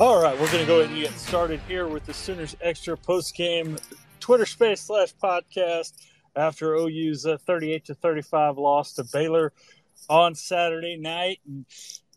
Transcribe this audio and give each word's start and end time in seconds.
All 0.00 0.22
right, 0.22 0.38
we're 0.38 0.46
going 0.52 0.60
to 0.60 0.64
go 0.64 0.78
ahead 0.78 0.92
and 0.92 1.02
get 1.02 1.18
started 1.18 1.58
here 1.66 1.88
with 1.88 2.06
the 2.06 2.14
Sooners 2.14 2.54
Extra 2.60 2.96
post 2.96 3.34
game 3.34 3.76
Twitter 4.20 4.46
space 4.46 4.82
slash 4.82 5.12
podcast 5.20 5.92
after 6.36 6.76
OU's 6.76 7.26
uh, 7.26 7.36
38 7.44 7.86
to 7.86 7.94
35 7.94 8.58
loss 8.58 8.92
to 8.92 9.04
Baylor 9.12 9.52
on 10.08 10.36
Saturday 10.36 10.96
night. 10.96 11.40
And, 11.44 11.66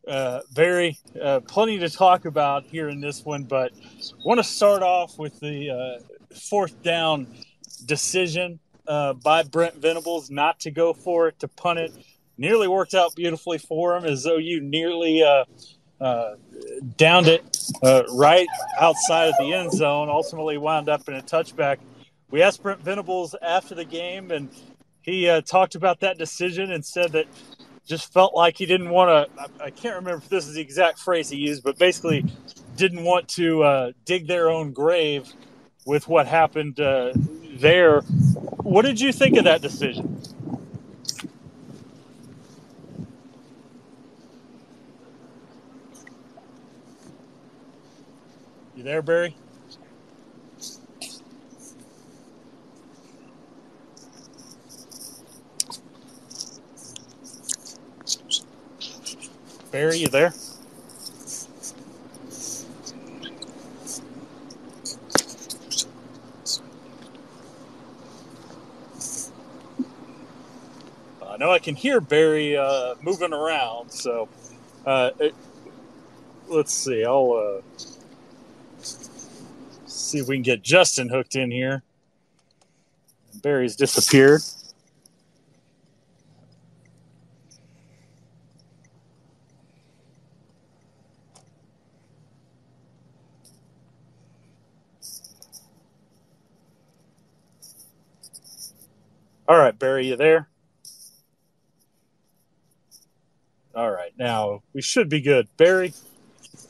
uh, 0.08 0.42
very 0.52 1.00
uh, 1.20 1.40
plenty 1.40 1.80
to 1.80 1.90
talk 1.90 2.26
about 2.26 2.66
here 2.66 2.88
in 2.88 3.02
this 3.02 3.26
one, 3.26 3.46
but 3.46 3.72
want 4.24 4.40
to 4.40 4.44
start 4.44 4.84
off 4.84 5.18
with 5.18 5.40
the 5.40 5.72
uh, 5.72 6.36
fourth 6.36 6.84
down 6.84 7.26
decision 7.84 8.60
uh, 8.88 9.14
by 9.14 9.42
Brent 9.42 9.74
Venables 9.78 10.30
not 10.30 10.60
to 10.60 10.70
go 10.70 10.94
for 10.94 11.30
it, 11.30 11.40
to 11.40 11.48
punt 11.48 11.80
it. 11.80 11.92
Nearly 12.38 12.68
worked 12.68 12.94
out 12.94 13.16
beautifully 13.16 13.58
for 13.58 13.98
him 13.98 14.06
as 14.06 14.28
OU 14.28 14.62
nearly 14.62 15.24
uh, 16.02 16.36
downed 16.98 17.28
it 17.28 17.58
uh, 17.84 18.04
right 18.14 18.48
outside 18.80 19.30
of 19.30 19.36
the 19.40 19.54
end 19.54 19.72
zone. 19.72 20.10
Ultimately, 20.10 20.58
wound 20.58 20.90
up 20.90 21.08
in 21.08 21.16
a 21.16 21.22
touchback. 21.22 21.78
We 22.30 22.42
asked 22.42 22.64
Brent 22.64 22.82
Venables 22.82 23.36
after 23.42 23.76
the 23.76 23.86
game, 23.86 24.32
and 24.32 24.50
he 25.02 25.30
uh, 25.30 25.42
talked 25.42 25.76
about 25.76 26.00
that 26.00 26.18
decision 26.18 26.72
and 26.72 26.86
said 26.86 27.12
that 27.12 27.28
just 27.86 28.12
felt 28.14 28.34
like 28.34 28.58
he 28.58 28.66
didn't 28.66 28.90
want 28.90 29.10
to. 29.10 29.42
I, 29.42 29.66
I, 29.66 29.70
can't 29.70 29.96
remember 29.96 30.24
if 30.24 30.30
this 30.30 30.48
is 30.48 30.56
the 30.56 30.62
exact 30.62 31.00
phrase 31.00 31.30
he 31.30 31.38
used, 31.38 31.64
but 31.64 31.78
basically 31.78 32.26
didn't 32.78 33.04
want 33.04 33.28
to 33.30 33.64
uh, 33.64 33.92
dig 34.06 34.28
their 34.28 34.50
own 34.50 34.72
grave 34.72 35.32
with 35.86 36.08
what 36.08 36.28
happened 36.28 36.80
uh, 36.80 37.12
there. 37.60 38.02
What 38.64 38.84
did 38.84 39.00
you 39.00 39.12
think 39.12 39.38
of 39.38 39.44
that 39.44 39.62
decision? 39.62 40.22
You 48.82 48.86
there, 48.86 49.04
Barry? 49.04 49.36
Barry, 59.72 60.00
you 60.00 60.08
there? 60.08 60.34
I 71.24 71.38
know 71.38 71.52
I 71.52 71.60
can 71.60 71.76
hear 71.76 72.02
Barry 72.02 72.58
uh, 72.58 72.96
moving 73.04 73.32
around, 73.32 73.92
so 73.92 74.28
uh, 74.88 75.12
it, 75.20 75.36
let's 76.48 76.74
see. 76.74 77.06
I'll 77.06 77.62
uh, 77.62 77.71
see 80.12 80.20
if 80.20 80.28
we 80.28 80.36
can 80.36 80.44
get 80.44 80.62
Justin 80.62 81.08
hooked 81.08 81.36
in 81.36 81.50
here. 81.50 81.84
Barry's 83.42 83.78
disappeared. 83.78 84.42
All 99.48 99.58
right, 99.58 99.78
Barry, 99.78 100.08
you 100.08 100.16
there? 100.16 100.48
All 103.74 103.90
right, 103.90 104.12
now 104.18 104.62
we 104.74 104.82
should 104.82 105.08
be 105.08 105.22
good. 105.22 105.48
Barry, 105.56 105.94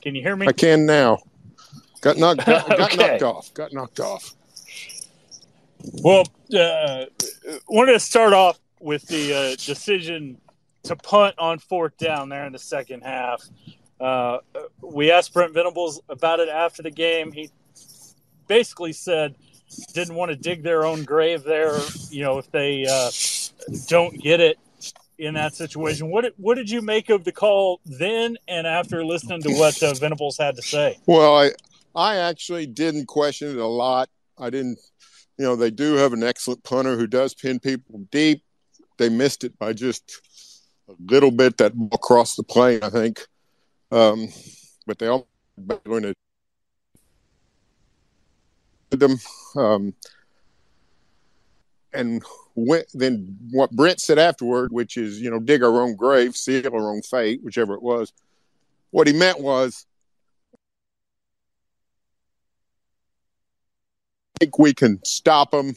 can 0.02 0.14
you 0.14 0.22
hear 0.22 0.36
me? 0.36 0.48
I 0.48 0.52
can 0.52 0.86
now. 0.86 1.24
Got 2.02 2.18
knocked. 2.18 2.46
Got, 2.46 2.68
got 2.68 2.94
okay. 2.94 2.98
knocked 2.98 3.24
off. 3.24 3.54
Got 3.54 3.74
knocked 3.74 4.00
off. 4.00 4.36
Well, 6.04 6.26
uh, 6.56 7.06
wanted 7.68 7.94
to 7.94 8.00
start 8.00 8.34
off 8.34 8.60
with 8.80 9.08
the 9.08 9.34
uh, 9.34 9.50
decision 9.56 10.40
to 10.84 10.96
punt 10.96 11.36
on 11.38 11.60
fourth 11.60 11.98
down 11.98 12.30
there 12.30 12.46
in 12.46 12.54
the 12.54 12.60
second 12.60 13.02
half. 13.02 13.44
Uh, 14.00 14.40
we 14.82 15.12
asked 15.12 15.34
Brent 15.34 15.54
Venables 15.54 16.02
about 16.10 16.40
it 16.40 16.50
after 16.50 16.82
the 16.82 16.90
game. 16.90 17.32
He 17.32 17.52
basically 18.48 18.94
said 18.94 19.36
didn't 19.94 20.16
want 20.16 20.32
to 20.32 20.36
dig 20.36 20.64
their 20.64 20.86
own 20.86 21.04
grave 21.04 21.44
there. 21.44 21.80
You 22.10 22.24
know, 22.24 22.38
if 22.40 22.52
they 22.52 22.86
uh, 22.90 23.12
don't 23.88 24.20
get 24.20 24.40
it 24.40 24.58
in 25.18 25.36
that 25.36 25.54
situation, 25.54 26.10
what 26.10 26.34
what 26.38 26.56
did 26.56 26.70
you 26.70 26.82
make 26.82 27.10
of 27.10 27.24
the 27.24 27.32
call 27.32 27.80
then 27.86 28.38
and 28.48 28.66
after 28.66 29.06
listening 29.06 29.42
to 29.44 29.54
what 29.54 29.82
uh, 29.84 29.94
Venables 29.94 30.38
had 30.38 30.56
to 30.56 30.64
say? 30.64 30.98
Well, 31.06 31.38
I 31.38 31.52
I 31.96 32.18
actually 32.18 32.68
didn't 32.68 33.08
question 33.08 33.50
it 33.50 33.58
a 33.58 33.68
lot. 33.68 34.10
I 34.38 34.50
didn't, 34.50 34.80
you 35.38 35.46
know, 35.46 35.56
they 35.56 35.72
do 35.72 35.96
have 35.96 36.14
an 36.14 36.24
excellent 36.24 36.64
punter 36.64 36.98
who 36.98 37.08
does 37.08 37.34
pin 37.34 37.60
people 37.60 38.06
deep. 38.12 38.44
They 38.98 39.10
missed 39.10 39.44
it 39.44 39.58
by 39.60 39.74
just 39.74 40.22
a 40.88 40.94
little 41.12 41.32
bit 41.32 41.58
that 41.58 41.74
across 41.92 42.36
the 42.36 42.44
plane, 42.44 42.80
I 42.84 42.90
think. 42.90 43.26
Um, 43.92 44.28
but 44.88 45.00
they 45.00 45.08
all 45.08 45.28
going 45.86 46.04
to 46.04 46.14
them. 48.92 49.18
Um, 49.56 49.94
and 51.94 52.24
when, 52.56 52.84
then 52.94 53.38
what 53.52 53.72
Brent 53.72 54.00
said 54.00 54.18
afterward, 54.18 54.72
which 54.72 54.98
is, 54.98 55.20
you 55.22 55.30
know, 55.30 55.40
dig 55.40 55.64
our 55.64 55.82
own 55.82 55.96
grave, 55.96 56.36
seal 56.36 56.74
our 56.74 56.94
own 56.94 57.02
fate, 57.02 57.42
whichever 57.44 57.74
it 57.74 57.82
was. 57.82 58.14
What 58.92 59.08
he 59.08 59.14
meant 59.14 59.40
was 59.40 59.86
think 64.42 64.58
we 64.58 64.74
can 64.74 65.00
stop 65.06 65.52
them 65.52 65.76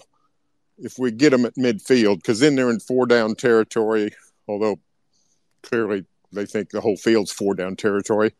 if 0.79 0.99
we 0.99 1.11
get 1.11 1.31
them 1.31 1.45
at 1.45 1.55
midfield 1.55 2.17
because 2.17 2.41
then 2.41 2.57
they're 2.57 2.71
in 2.71 2.81
four 2.81 3.07
down 3.07 3.35
territory. 3.35 4.11
Although 4.49 4.79
clearly 5.63 6.07
they 6.33 6.47
think 6.47 6.71
the 6.71 6.81
whole 6.81 6.97
field's 6.97 7.31
four 7.31 7.55
down 7.55 7.77
territory. 7.77 8.33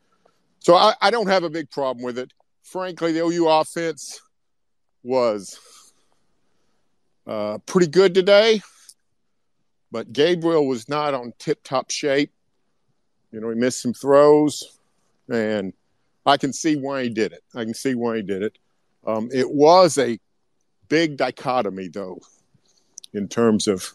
So 0.61 0.75
I, 0.75 0.95
I 1.03 1.11
don't 1.11 1.29
have 1.29 1.45
a 1.45 1.51
big 1.51 1.71
problem 1.71 2.03
with 2.03 2.19
it. 2.19 2.33
Frankly, 2.63 3.13
the 3.13 3.21
OU 3.21 3.49
offense 3.49 4.23
was 5.03 5.61
uh, 7.27 7.59
pretty 7.67 7.89
good 7.89 8.15
today, 8.15 8.63
but 9.93 10.11
Gabriel 10.11 10.67
was 10.67 10.89
not 10.89 11.13
on 11.13 11.35
tip 11.39 11.63
top 11.63 11.91
shape. 11.91 12.33
You 13.31 13.41
know, 13.41 13.51
he 13.51 13.57
missed 13.57 13.83
some 13.83 13.93
throws, 13.93 14.79
and 15.31 15.75
I 16.25 16.39
can 16.39 16.55
see 16.55 16.77
why 16.77 17.03
he 17.03 17.11
did 17.11 17.33
it. 17.33 17.43
I 17.55 17.65
can 17.65 17.75
see 17.75 17.95
why 17.95 18.17
he 18.17 18.23
did 18.23 18.43
it. 18.43 18.57
Um, 19.07 19.29
it 19.33 19.51
was 19.51 19.99
a 19.99 20.19
big 20.89 21.17
dichotomy, 21.17 21.89
though, 21.89 22.21
in 23.13 23.29
terms 23.29 23.69
of 23.69 23.93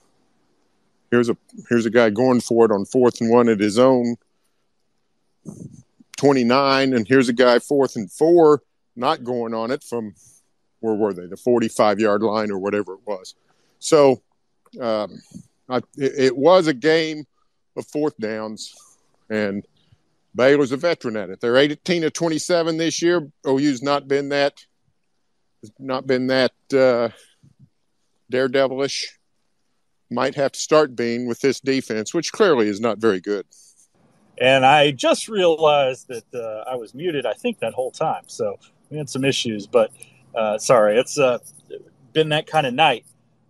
here's 1.11 1.29
a 1.29 1.37
here's 1.69 1.85
a 1.85 1.89
guy 1.89 2.09
going 2.09 2.41
for 2.41 2.65
it 2.65 2.71
on 2.71 2.85
fourth 2.85 3.21
and 3.21 3.31
one 3.31 3.49
at 3.49 3.59
his 3.59 3.79
own 3.79 4.15
29, 6.17 6.93
and 6.93 7.07
here's 7.07 7.29
a 7.29 7.33
guy 7.33 7.59
fourth 7.59 7.95
and 7.95 8.11
four 8.11 8.61
not 8.95 9.23
going 9.23 9.53
on 9.53 9.71
it 9.71 9.83
from 9.83 10.13
where 10.81 10.93
were 10.93 11.13
they 11.13 11.25
the 11.25 11.37
45 11.37 11.99
yard 11.99 12.21
line 12.21 12.51
or 12.51 12.59
whatever 12.59 12.93
it 12.93 12.99
was. 13.05 13.35
So 13.79 14.21
um, 14.79 15.21
I, 15.69 15.77
it, 15.97 16.13
it 16.17 16.37
was 16.37 16.67
a 16.67 16.73
game 16.73 17.25
of 17.77 17.87
fourth 17.87 18.17
downs, 18.17 18.75
and 19.29 19.65
Baylor's 20.35 20.71
a 20.71 20.77
veteran 20.77 21.15
at 21.15 21.29
it. 21.29 21.39
They're 21.39 21.55
18 21.55 22.01
to 22.03 22.09
27 22.09 22.77
this 22.77 23.01
year. 23.01 23.31
OU's 23.47 23.81
not 23.81 24.07
been 24.07 24.29
that 24.29 24.65
not 25.77 26.07
been 26.07 26.27
that 26.27 26.51
uh, 26.73 27.09
daredevilish. 28.31 29.05
Might 30.11 30.35
have 30.35 30.53
to 30.53 30.59
start 30.59 30.95
being 30.95 31.27
with 31.27 31.39
this 31.39 31.59
defense, 31.59 32.13
which 32.13 32.31
clearly 32.31 32.67
is 32.67 32.79
not 32.79 32.97
very 32.97 33.19
good. 33.19 33.45
And 34.41 34.65
I 34.65 34.91
just 34.91 35.27
realized 35.27 36.07
that 36.07 36.23
uh, 36.33 36.69
I 36.69 36.75
was 36.75 36.95
muted. 36.95 37.25
I 37.25 37.33
think 37.33 37.59
that 37.59 37.73
whole 37.73 37.91
time, 37.91 38.23
so 38.27 38.57
we 38.89 38.97
had 38.97 39.09
some 39.09 39.23
issues. 39.23 39.67
But 39.67 39.91
uh, 40.33 40.57
sorry, 40.57 40.97
it's 40.97 41.19
uh, 41.19 41.39
been 42.13 42.29
that 42.29 42.47
kind 42.47 42.65
of 42.65 42.73
night. 42.73 43.05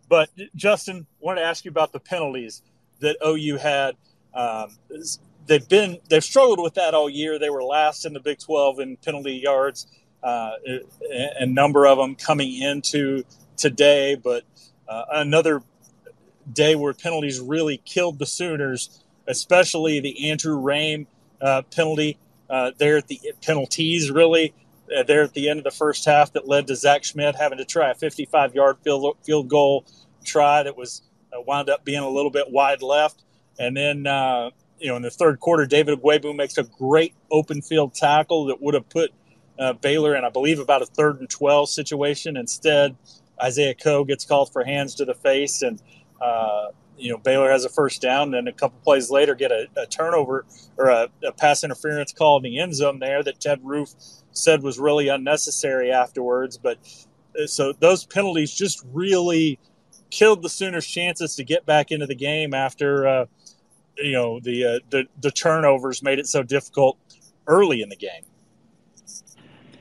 But 0.09 0.29
Justin, 0.55 1.05
wanted 1.19 1.41
to 1.41 1.47
ask 1.47 1.63
you 1.63 1.71
about 1.71 1.93
the 1.93 1.99
penalties 1.99 2.63
that 2.99 3.17
OU 3.25 3.57
had. 3.57 3.95
Um, 4.33 4.77
they've 5.45 5.67
been 5.69 5.99
they've 6.09 6.23
struggled 6.23 6.59
with 6.59 6.73
that 6.73 6.93
all 6.93 7.09
year. 7.09 7.39
They 7.39 7.49
were 7.49 7.63
last 7.63 8.05
in 8.05 8.13
the 8.13 8.19
Big 8.19 8.39
12 8.39 8.79
in 8.79 8.97
penalty 8.97 9.33
yards 9.33 9.87
uh, 10.23 10.51
a 11.39 11.45
number 11.45 11.85
of 11.85 11.97
them 11.97 12.15
coming 12.15 12.61
into 12.61 13.23
today, 13.57 14.15
but 14.15 14.43
uh, 14.87 15.03
another 15.11 15.61
day 16.51 16.75
where 16.75 16.93
penalties 16.93 17.39
really 17.39 17.77
killed 17.85 18.19
the 18.19 18.25
Sooners, 18.25 19.03
especially 19.27 19.99
the 19.99 20.29
Andrew 20.29 20.59
Raym 20.59 21.05
uh, 21.41 21.61
penalty 21.73 22.17
uh, 22.49 22.71
there 22.77 22.97
at 22.97 23.07
the 23.07 23.21
penalties, 23.41 24.09
really 24.09 24.53
uh, 24.97 25.03
there 25.03 25.21
at 25.21 25.33
the 25.33 25.47
end 25.47 25.59
of 25.59 25.63
the 25.63 25.71
first 25.71 26.05
half 26.05 26.33
that 26.33 26.47
led 26.47 26.67
to 26.67 26.75
Zach 26.75 27.03
Schmit 27.03 27.35
having 27.35 27.59
to 27.59 27.65
try 27.65 27.91
a 27.91 27.95
55 27.95 28.55
yard 28.55 28.77
field, 28.83 29.17
field 29.23 29.47
goal 29.47 29.85
try 30.25 30.63
that 30.63 30.75
was 30.75 31.03
uh, 31.31 31.39
wound 31.41 31.69
up 31.69 31.85
being 31.85 31.99
a 31.99 32.09
little 32.09 32.31
bit 32.31 32.49
wide 32.49 32.81
left. 32.81 33.23
And 33.59 33.77
then, 33.77 33.97
you 34.79 34.87
know, 34.87 34.95
in 34.95 35.01
the 35.01 35.11
third 35.11 35.39
quarter, 35.39 35.65
David 35.65 35.99
Ugwoegbu 35.99 36.35
makes 36.35 36.57
a 36.57 36.63
great 36.63 37.13
open 37.29 37.61
field 37.61 37.93
tackle 37.93 38.45
that 38.45 38.61
would 38.61 38.73
have 38.73 38.89
put 38.89 39.11
uh, 39.59 39.73
Baylor 39.73 40.13
and 40.13 40.25
I 40.25 40.29
believe, 40.29 40.59
about 40.59 40.81
a 40.81 40.85
third 40.85 41.19
and 41.19 41.29
12 41.29 41.69
situation. 41.69 42.37
Instead, 42.37 42.95
Isaiah 43.41 43.75
Coe 43.75 44.03
gets 44.03 44.25
called 44.25 44.51
for 44.51 44.63
hands 44.63 44.95
to 44.95 45.05
the 45.05 45.13
face, 45.13 45.61
and 45.61 45.81
uh, 46.21 46.67
you 46.97 47.11
know 47.11 47.17
Baylor 47.17 47.51
has 47.51 47.65
a 47.65 47.69
first 47.69 48.01
down. 48.01 48.33
And 48.33 48.47
a 48.47 48.53
couple 48.53 48.79
plays 48.83 49.11
later, 49.11 49.35
get 49.35 49.51
a, 49.51 49.67
a 49.75 49.85
turnover 49.85 50.45
or 50.77 50.87
a, 50.87 51.09
a, 51.23 51.31
pass 51.33 51.63
interference 51.63 52.13
call 52.13 52.37
in 52.37 52.43
the 52.43 52.59
end 52.59 52.75
zone 52.75 52.99
there 52.99 53.21
that 53.23 53.39
Ted 53.39 53.59
Roof 53.63 53.89
said 54.31 54.63
was 54.63 54.79
really 54.79 55.09
unnecessary 55.09 55.91
afterwards. 55.91 56.57
But 56.57 56.77
uh, 57.41 57.45
so 57.45 57.73
those 57.73 58.05
penalties 58.05 58.53
just 58.53 58.85
really 58.93 59.59
killed 60.09 60.41
the 60.41 60.49
Sooners' 60.49 60.87
chances 60.87 61.35
to 61.35 61.43
get 61.43 61.65
back 61.65 61.91
into 61.91 62.05
the 62.05 62.15
game 62.15 62.53
after 62.53 63.07
uh, 63.07 63.25
you 63.97 64.13
know 64.13 64.39
the, 64.39 64.65
uh, 64.65 64.79
the 64.89 65.05
the 65.21 65.31
turnovers 65.31 66.01
made 66.01 66.19
it 66.19 66.27
so 66.27 66.43
difficult 66.43 66.97
early 67.47 67.81
in 67.81 67.89
the 67.89 67.97
game. 67.97 68.23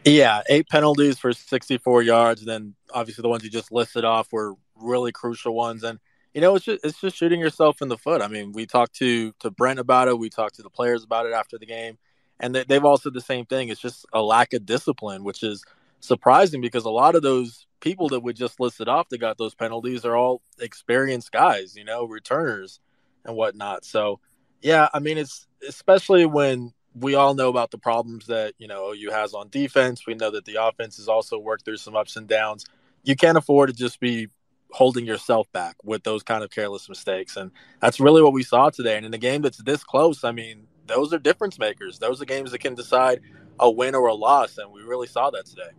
Yeah, 0.04 0.42
eight 0.48 0.68
penalties 0.68 1.18
for 1.18 1.32
64 1.32 2.02
yards. 2.02 2.40
And 2.40 2.48
then 2.48 2.74
obviously 2.92 3.22
the 3.22 3.28
ones 3.28 3.44
you 3.44 3.50
just 3.50 3.72
listed 3.72 4.04
off 4.04 4.32
were 4.32 4.54
really 4.76 5.12
crucial 5.12 5.54
ones. 5.54 5.82
And 5.82 5.98
you 6.34 6.40
know, 6.40 6.54
it's 6.54 6.64
just 6.64 6.84
it's 6.84 7.00
just 7.00 7.16
shooting 7.16 7.40
yourself 7.40 7.82
in 7.82 7.88
the 7.88 7.98
foot. 7.98 8.22
I 8.22 8.28
mean, 8.28 8.52
we 8.52 8.66
talked 8.66 8.94
to 8.96 9.32
to 9.40 9.50
Brent 9.50 9.78
about 9.80 10.08
it. 10.08 10.18
We 10.18 10.30
talked 10.30 10.56
to 10.56 10.62
the 10.62 10.70
players 10.70 11.02
about 11.02 11.26
it 11.26 11.32
after 11.32 11.58
the 11.58 11.66
game, 11.66 11.98
and 12.38 12.54
they, 12.54 12.64
they've 12.64 12.84
all 12.84 12.96
said 12.96 13.14
the 13.14 13.20
same 13.20 13.46
thing. 13.46 13.70
It's 13.70 13.80
just 13.80 14.06
a 14.12 14.22
lack 14.22 14.52
of 14.52 14.66
discipline, 14.66 15.24
which 15.24 15.42
is 15.42 15.64
surprising 16.00 16.60
because 16.60 16.84
a 16.84 16.90
lot 16.90 17.16
of 17.16 17.22
those 17.22 17.66
people 17.80 18.08
that 18.10 18.20
we 18.20 18.32
just 18.32 18.60
listed 18.60 18.88
off 18.88 19.08
that 19.08 19.18
got 19.18 19.38
those 19.38 19.54
penalties 19.54 20.04
are 20.04 20.16
all 20.16 20.42
experienced 20.60 21.32
guys, 21.32 21.74
you 21.76 21.84
know, 21.84 22.04
returners 22.04 22.78
and 23.24 23.34
whatnot. 23.34 23.84
So, 23.84 24.20
yeah, 24.60 24.88
I 24.92 25.00
mean, 25.00 25.18
it's 25.18 25.46
especially 25.66 26.26
when 26.26 26.72
we 27.00 27.14
all 27.14 27.34
know 27.34 27.48
about 27.48 27.70
the 27.70 27.78
problems 27.78 28.26
that 28.26 28.54
you 28.58 28.68
know 28.68 28.92
OU 28.92 29.10
has 29.10 29.34
on 29.34 29.48
defense. 29.48 30.06
We 30.06 30.14
know 30.14 30.30
that 30.30 30.44
the 30.44 30.62
offense 30.62 30.96
has 30.96 31.08
also 31.08 31.38
worked 31.38 31.64
through 31.64 31.78
some 31.78 31.96
ups 31.96 32.16
and 32.16 32.26
downs. 32.26 32.66
You 33.04 33.16
can't 33.16 33.38
afford 33.38 33.70
to 33.70 33.74
just 33.74 34.00
be 34.00 34.28
holding 34.70 35.06
yourself 35.06 35.50
back 35.52 35.76
with 35.82 36.02
those 36.02 36.22
kind 36.22 36.44
of 36.44 36.50
careless 36.50 36.88
mistakes, 36.88 37.36
and 37.36 37.50
that's 37.80 38.00
really 38.00 38.22
what 38.22 38.32
we 38.32 38.42
saw 38.42 38.70
today. 38.70 38.96
And 38.96 39.06
in 39.06 39.14
a 39.14 39.18
game 39.18 39.42
that's 39.42 39.58
this 39.58 39.82
close, 39.82 40.24
I 40.24 40.32
mean, 40.32 40.66
those 40.86 41.12
are 41.12 41.18
difference 41.18 41.58
makers. 41.58 41.98
Those 41.98 42.20
are 42.20 42.24
games 42.24 42.50
that 42.52 42.58
can 42.58 42.74
decide 42.74 43.20
a 43.60 43.70
win 43.70 43.94
or 43.94 44.08
a 44.08 44.14
loss, 44.14 44.58
and 44.58 44.70
we 44.72 44.82
really 44.82 45.06
saw 45.06 45.30
that 45.30 45.46
today. 45.46 45.70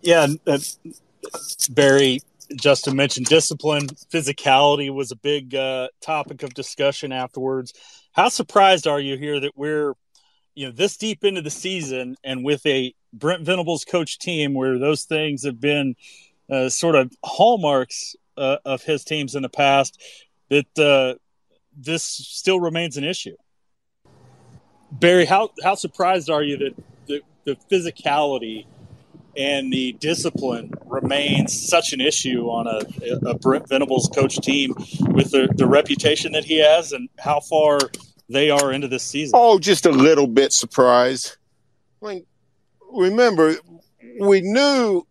Yeah, 0.00 0.28
uh, 0.46 0.58
Barry, 1.70 2.20
Justin 2.56 2.96
mentioned 2.96 3.26
discipline, 3.26 3.88
physicality 4.12 4.92
was 4.92 5.10
a 5.10 5.16
big 5.16 5.54
uh, 5.54 5.88
topic 6.00 6.42
of 6.42 6.54
discussion 6.54 7.12
afterwards. 7.12 7.74
How 8.18 8.30
surprised 8.30 8.88
are 8.88 8.98
you 8.98 9.16
here 9.16 9.38
that 9.38 9.52
we're, 9.54 9.94
you 10.56 10.66
know, 10.66 10.72
this 10.72 10.96
deep 10.96 11.22
into 11.22 11.40
the 11.40 11.50
season 11.50 12.16
and 12.24 12.44
with 12.44 12.66
a 12.66 12.92
Brent 13.12 13.46
Venables 13.46 13.84
coach 13.84 14.18
team 14.18 14.54
where 14.54 14.76
those 14.76 15.04
things 15.04 15.44
have 15.44 15.60
been 15.60 15.94
uh, 16.50 16.68
sort 16.68 16.96
of 16.96 17.12
hallmarks 17.24 18.16
uh, 18.36 18.56
of 18.64 18.82
his 18.82 19.04
teams 19.04 19.36
in 19.36 19.42
the 19.42 19.48
past, 19.48 20.02
that 20.48 20.78
uh, 20.80 21.16
this 21.76 22.02
still 22.02 22.58
remains 22.58 22.96
an 22.96 23.04
issue. 23.04 23.36
Barry, 24.90 25.24
how 25.24 25.50
how 25.62 25.76
surprised 25.76 26.28
are 26.28 26.42
you 26.42 26.56
that 26.56 26.84
the, 27.06 27.20
the 27.44 27.56
physicality 27.70 28.66
and 29.36 29.72
the 29.72 29.92
discipline 29.92 30.72
remains 30.86 31.68
such 31.68 31.92
an 31.92 32.00
issue 32.00 32.48
on 32.48 32.66
a, 32.66 33.28
a 33.30 33.38
Brent 33.38 33.68
Venables 33.68 34.10
coach 34.12 34.38
team 34.38 34.74
with 35.12 35.30
the, 35.30 35.48
the 35.54 35.68
reputation 35.68 36.32
that 36.32 36.44
he 36.44 36.58
has 36.58 36.90
and 36.90 37.08
how 37.20 37.38
far 37.38 37.78
they 38.28 38.50
are 38.50 38.72
into 38.72 38.88
this 38.88 39.02
season? 39.02 39.32
Oh, 39.34 39.58
just 39.58 39.86
a 39.86 39.90
little 39.90 40.26
bit 40.26 40.52
surprised. 40.52 41.36
I 42.02 42.06
mean, 42.06 42.26
remember, 42.92 43.56
we 44.20 44.40
knew 44.40 45.06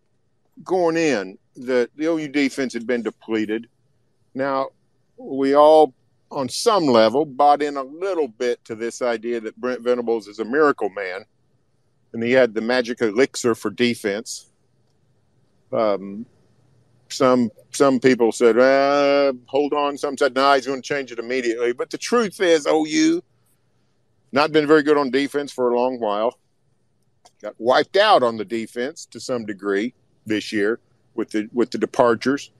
going 0.64 0.96
in 0.96 1.38
that 1.56 1.90
the 1.96 2.06
OU 2.06 2.28
defense 2.28 2.72
had 2.72 2.86
been 2.86 3.02
depleted. 3.02 3.68
Now, 4.34 4.68
we 5.16 5.54
all, 5.54 5.94
on 6.30 6.48
some 6.48 6.86
level, 6.86 7.24
bought 7.24 7.62
in 7.62 7.76
a 7.76 7.82
little 7.82 8.28
bit 8.28 8.64
to 8.66 8.74
this 8.74 9.02
idea 9.02 9.40
that 9.40 9.56
Brent 9.56 9.80
Venables 9.80 10.28
is 10.28 10.38
a 10.38 10.44
miracle 10.44 10.90
man 10.90 11.24
and 12.12 12.22
he 12.22 12.32
had 12.32 12.54
the 12.54 12.60
magic 12.60 13.00
elixir 13.00 13.54
for 13.54 13.70
defense. 13.70 14.46
Um, 15.72 16.24
some 17.08 17.50
some 17.72 18.00
people 18.00 18.32
said, 18.32 18.58
uh, 18.58 19.32
"Hold 19.46 19.72
on." 19.72 19.96
Some 19.98 20.16
said, 20.16 20.34
"No, 20.34 20.42
nah, 20.42 20.54
he's 20.54 20.66
going 20.66 20.82
to 20.82 20.88
change 20.88 21.12
it 21.12 21.18
immediately." 21.18 21.72
But 21.72 21.90
the 21.90 21.98
truth 21.98 22.40
is, 22.40 22.66
OU 22.66 23.22
not 24.32 24.52
been 24.52 24.66
very 24.66 24.82
good 24.82 24.96
on 24.96 25.10
defense 25.10 25.52
for 25.52 25.70
a 25.70 25.76
long 25.76 25.98
while. 26.00 26.38
Got 27.42 27.54
wiped 27.58 27.96
out 27.96 28.22
on 28.22 28.36
the 28.36 28.44
defense 28.44 29.06
to 29.06 29.20
some 29.20 29.46
degree 29.46 29.94
this 30.26 30.52
year 30.52 30.80
with 31.14 31.30
the 31.30 31.48
with 31.52 31.70
the 31.70 31.78
departures, 31.78 32.50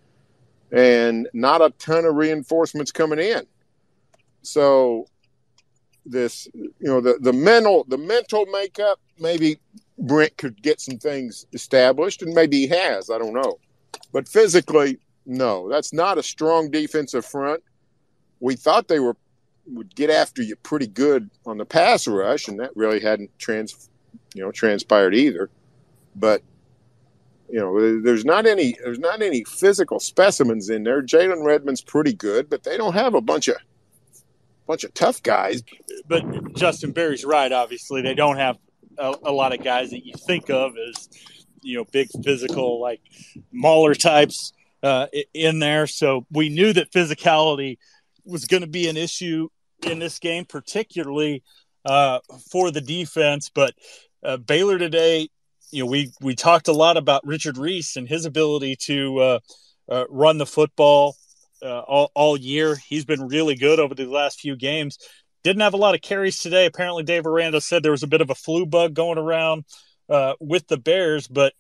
and 0.73 1.29
not 1.33 1.63
a 1.63 1.71
ton 1.79 2.05
of 2.05 2.15
reinforcements 2.15 2.93
coming 2.93 3.19
in. 3.19 3.47
So 4.43 5.07
this, 6.07 6.49
you 6.55 6.73
know, 6.81 7.01
the 7.01 7.19
the 7.21 7.33
mental 7.33 7.85
the 7.89 7.99
mental 7.99 8.47
makeup. 8.47 9.01
Maybe 9.19 9.59
Brent 9.99 10.37
could 10.37 10.63
get 10.63 10.81
some 10.81 10.99
things 10.99 11.47
established, 11.53 12.23
and 12.23 12.33
maybe 12.35 12.59
he 12.59 12.67
has. 12.69 13.11
I 13.11 13.19
don't 13.19 13.35
know, 13.35 13.59
but 14.13 14.29
physically, 14.29 14.99
no. 15.27 15.69
That's 15.69 15.93
not 15.93 16.19
a 16.19 16.23
strong 16.23 16.71
defensive 16.71 17.25
front. 17.25 17.63
We 18.41 18.57
thought 18.57 18.89
they 18.89 19.01
were 19.01 19.17
would 19.67 19.95
get 19.95 20.09
after 20.09 20.43
you 20.43 20.57
pretty 20.57 20.87
good 20.87 21.29
on 21.45 21.59
the 21.59 21.65
pass 21.65 22.07
rush, 22.07 22.49
and 22.49 22.59
that 22.61 22.71
really 22.75 23.01
hadn't 23.01 23.31
trans, 23.39 23.91
you 24.35 24.43
know, 24.43 24.51
transpired 24.51 25.15
either. 25.15 25.51
But 26.17 26.43
you 27.51 27.59
know, 27.59 28.01
there's 28.01 28.25
not 28.25 28.47
any 28.47 28.77
there's 28.83 28.99
not 28.99 29.23
any 29.23 29.45
physical 29.45 30.01
specimens 30.01 30.69
in 30.71 30.85
there. 30.85 31.03
Jalen 31.03 31.45
Redmond's 31.45 31.81
pretty 31.81 32.13
good, 32.13 32.51
but 32.51 32.63
they 32.63 32.77
don't 32.77 32.95
have 32.95 33.15
a 33.15 33.21
bunch 33.21 33.49
of 33.49 33.57
bunch 34.67 34.85
of 34.85 34.93
tough 34.95 35.23
guys. 35.23 35.63
But 36.09 36.55
Justin 36.55 36.93
Berry's 36.93 37.25
right. 37.25 37.51
Obviously, 37.51 38.03
they 38.03 38.15
don't 38.15 38.37
have 38.37 38.59
a, 38.99 39.15
a 39.25 39.33
lot 39.33 39.55
of 39.55 39.65
guys 39.65 39.91
that 39.91 40.05
you 40.05 40.13
think 40.27 40.51
of 40.51 40.73
as 40.77 41.09
you 41.69 41.77
know 41.77 41.85
big 41.85 42.09
physical 42.25 42.81
like 42.81 43.01
Mauler 43.53 43.95
types 43.95 44.53
uh, 44.83 45.07
in 45.35 45.59
there. 45.59 45.87
So 45.87 46.27
we 46.33 46.49
knew 46.49 46.73
that 46.73 46.91
physicality 46.91 47.77
was 48.25 48.47
going 48.47 48.63
to 48.63 48.69
be 48.69 48.89
an 48.89 48.97
issue 48.97 49.49
in 49.83 49.99
this 49.99 50.19
game, 50.19 50.47
particularly 50.47 51.43
uh, 51.85 52.21
for 52.51 52.71
the 52.71 52.81
defense. 52.81 53.51
But 53.55 53.75
uh, 54.23 54.39
Baylor 54.39 54.79
today, 54.79 55.29
you 55.71 55.85
know, 55.85 55.91
we 55.91 56.11
we 56.23 56.35
talked 56.35 56.69
a 56.69 56.73
lot 56.73 56.97
about 56.97 57.27
Richard 57.27 57.59
Reese 57.59 57.97
and 57.97 58.09
his 58.09 58.25
ability 58.25 58.77
to 58.87 59.19
uh, 59.19 59.39
uh, 59.91 60.05
run 60.09 60.39
the 60.39 60.47
football 60.47 61.17
uh, 61.63 61.81
all, 61.81 62.11
all 62.15 62.37
year. 62.37 62.77
He's 62.89 63.05
been 63.05 63.29
really 63.29 63.57
good 63.57 63.79
over 63.79 63.95
the 63.95 64.07
last 64.07 64.41
few 64.41 64.57
games. 64.57 64.99
Didn't 65.45 65.63
have 65.63 65.75
a 65.75 65.79
lot 65.79 65.95
of 65.95 66.01
carries 66.01 66.39
today. 66.39 66.65
Apparently, 66.65 67.03
Dave 67.03 67.27
Aranda 67.27 67.61
said 67.61 67.83
there 67.83 67.93
was 67.93 68.03
a 68.03 68.09
bit 68.09 68.23
of 68.23 68.31
a 68.31 68.35
flu 68.35 68.65
bug 68.65 68.95
going 68.95 69.19
around 69.19 69.65
uh, 70.09 70.35
with 70.41 70.67
the 70.69 70.79
Bears, 70.79 71.29
but 71.29 71.53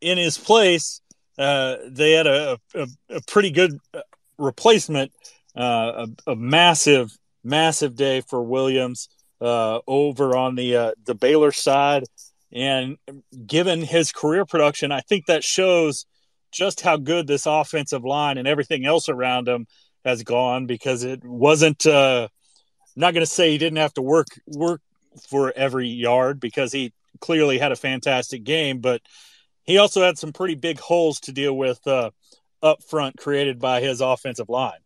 in 0.00 0.18
his 0.18 0.38
place, 0.38 1.00
uh, 1.38 1.76
they 1.86 2.12
had 2.12 2.26
a, 2.26 2.58
a, 2.74 2.86
a 3.10 3.20
pretty 3.26 3.50
good 3.50 3.78
replacement, 4.38 5.12
uh, 5.56 6.06
a, 6.26 6.32
a, 6.32 6.36
massive, 6.36 7.10
massive 7.44 7.94
day 7.94 8.20
for 8.22 8.42
Williams 8.42 9.08
uh, 9.40 9.80
over 9.86 10.36
on 10.36 10.54
the 10.54 10.76
uh, 10.76 10.92
the 11.04 11.14
Baylor 11.14 11.52
side. 11.52 12.04
And 12.52 12.96
given 13.46 13.82
his 13.82 14.12
career 14.12 14.44
production, 14.46 14.92
I 14.92 15.00
think 15.00 15.26
that 15.26 15.44
shows 15.44 16.06
just 16.52 16.80
how 16.80 16.96
good 16.96 17.26
this 17.26 17.44
offensive 17.44 18.04
line 18.04 18.38
and 18.38 18.48
everything 18.48 18.86
else 18.86 19.08
around 19.08 19.48
him 19.48 19.66
has 20.04 20.22
gone 20.22 20.66
because 20.66 21.02
it 21.02 21.22
wasn't 21.24 21.84
uh 21.86 22.28
not 22.94 23.12
going 23.12 23.26
to 23.26 23.30
say 23.30 23.50
he 23.50 23.58
didn't 23.58 23.78
have 23.78 23.92
to 23.92 24.02
work 24.02 24.28
work 24.46 24.80
for 25.28 25.52
every 25.56 25.88
yard 25.88 26.40
because 26.40 26.72
he 26.72 26.92
clearly 27.20 27.58
had 27.58 27.72
a 27.72 27.76
fantastic 27.76 28.44
game 28.44 28.78
but 28.78 29.02
he 29.66 29.78
also 29.78 30.02
had 30.02 30.18
some 30.18 30.32
pretty 30.32 30.54
big 30.54 30.78
holes 30.78 31.20
to 31.20 31.32
deal 31.32 31.56
with 31.56 31.86
uh 31.86 32.10
up 32.62 32.82
front 32.82 33.16
created 33.18 33.58
by 33.58 33.80
his 33.80 34.00
offensive 34.00 34.48
line. 34.48 34.78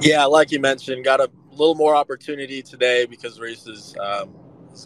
Yeah, 0.00 0.24
like 0.26 0.50
you 0.50 0.60
mentioned, 0.60 1.04
got 1.04 1.20
a 1.20 1.30
little 1.52 1.74
more 1.74 1.96
opportunity 1.96 2.62
today 2.62 3.06
because 3.06 3.40
Reese 3.40 3.66
is 3.66 3.96
um, 3.98 4.34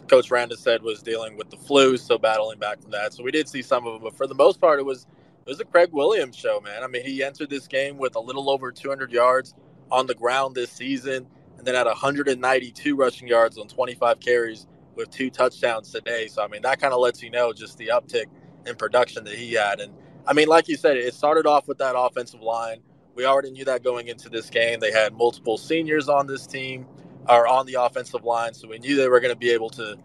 Coach 0.07 0.31
Randa 0.31 0.55
said 0.55 0.81
was 0.81 1.01
dealing 1.01 1.37
with 1.37 1.49
the 1.49 1.57
flu, 1.57 1.97
so 1.97 2.17
battling 2.17 2.59
back 2.59 2.81
from 2.81 2.91
that. 2.91 3.13
So 3.13 3.23
we 3.23 3.31
did 3.31 3.49
see 3.49 3.61
some 3.61 3.85
of 3.85 3.95
it, 3.95 4.01
but 4.01 4.15
for 4.15 4.25
the 4.25 4.35
most 4.35 4.61
part, 4.61 4.79
it 4.79 4.85
was 4.85 5.07
it 5.45 5.49
was 5.49 5.59
a 5.59 5.65
Craig 5.65 5.89
Williams 5.91 6.35
show, 6.35 6.61
man. 6.61 6.83
I 6.83 6.87
mean, 6.87 7.03
he 7.03 7.23
entered 7.23 7.49
this 7.49 7.67
game 7.67 7.97
with 7.97 8.15
a 8.15 8.19
little 8.19 8.49
over 8.49 8.71
200 8.71 9.11
yards 9.11 9.53
on 9.91 10.07
the 10.07 10.15
ground 10.15 10.55
this 10.55 10.71
season, 10.71 11.27
and 11.57 11.67
then 11.67 11.75
had 11.75 11.87
192 11.87 12.95
rushing 12.95 13.27
yards 13.27 13.57
on 13.57 13.67
25 13.67 14.19
carries 14.19 14.67
with 14.95 15.09
two 15.09 15.29
touchdowns 15.29 15.91
today. 15.91 16.27
So 16.27 16.43
I 16.43 16.47
mean, 16.47 16.61
that 16.63 16.79
kind 16.79 16.93
of 16.93 16.99
lets 16.99 17.21
you 17.21 17.29
know 17.29 17.53
just 17.53 17.77
the 17.77 17.87
uptick 17.87 18.25
in 18.65 18.75
production 18.75 19.23
that 19.25 19.35
he 19.35 19.53
had. 19.53 19.79
And 19.79 19.93
I 20.25 20.33
mean, 20.33 20.47
like 20.47 20.67
you 20.67 20.77
said, 20.77 20.97
it 20.97 21.13
started 21.13 21.45
off 21.45 21.67
with 21.67 21.77
that 21.79 21.95
offensive 21.97 22.41
line. 22.41 22.81
We 23.15 23.25
already 23.25 23.51
knew 23.51 23.65
that 23.65 23.83
going 23.83 24.07
into 24.07 24.29
this 24.29 24.49
game. 24.49 24.79
They 24.79 24.91
had 24.91 25.13
multiple 25.13 25.57
seniors 25.57 26.07
on 26.07 26.27
this 26.27 26.47
team 26.47 26.85
are 27.27 27.47
on 27.47 27.65
the 27.65 27.75
offensive 27.75 28.23
line, 28.23 28.53
so 28.53 28.67
we 28.67 28.79
knew 28.79 28.95
they 28.95 29.07
were 29.07 29.19
going 29.19 29.33
to 29.33 29.39
be 29.39 29.51
able 29.51 29.69
to 29.71 29.97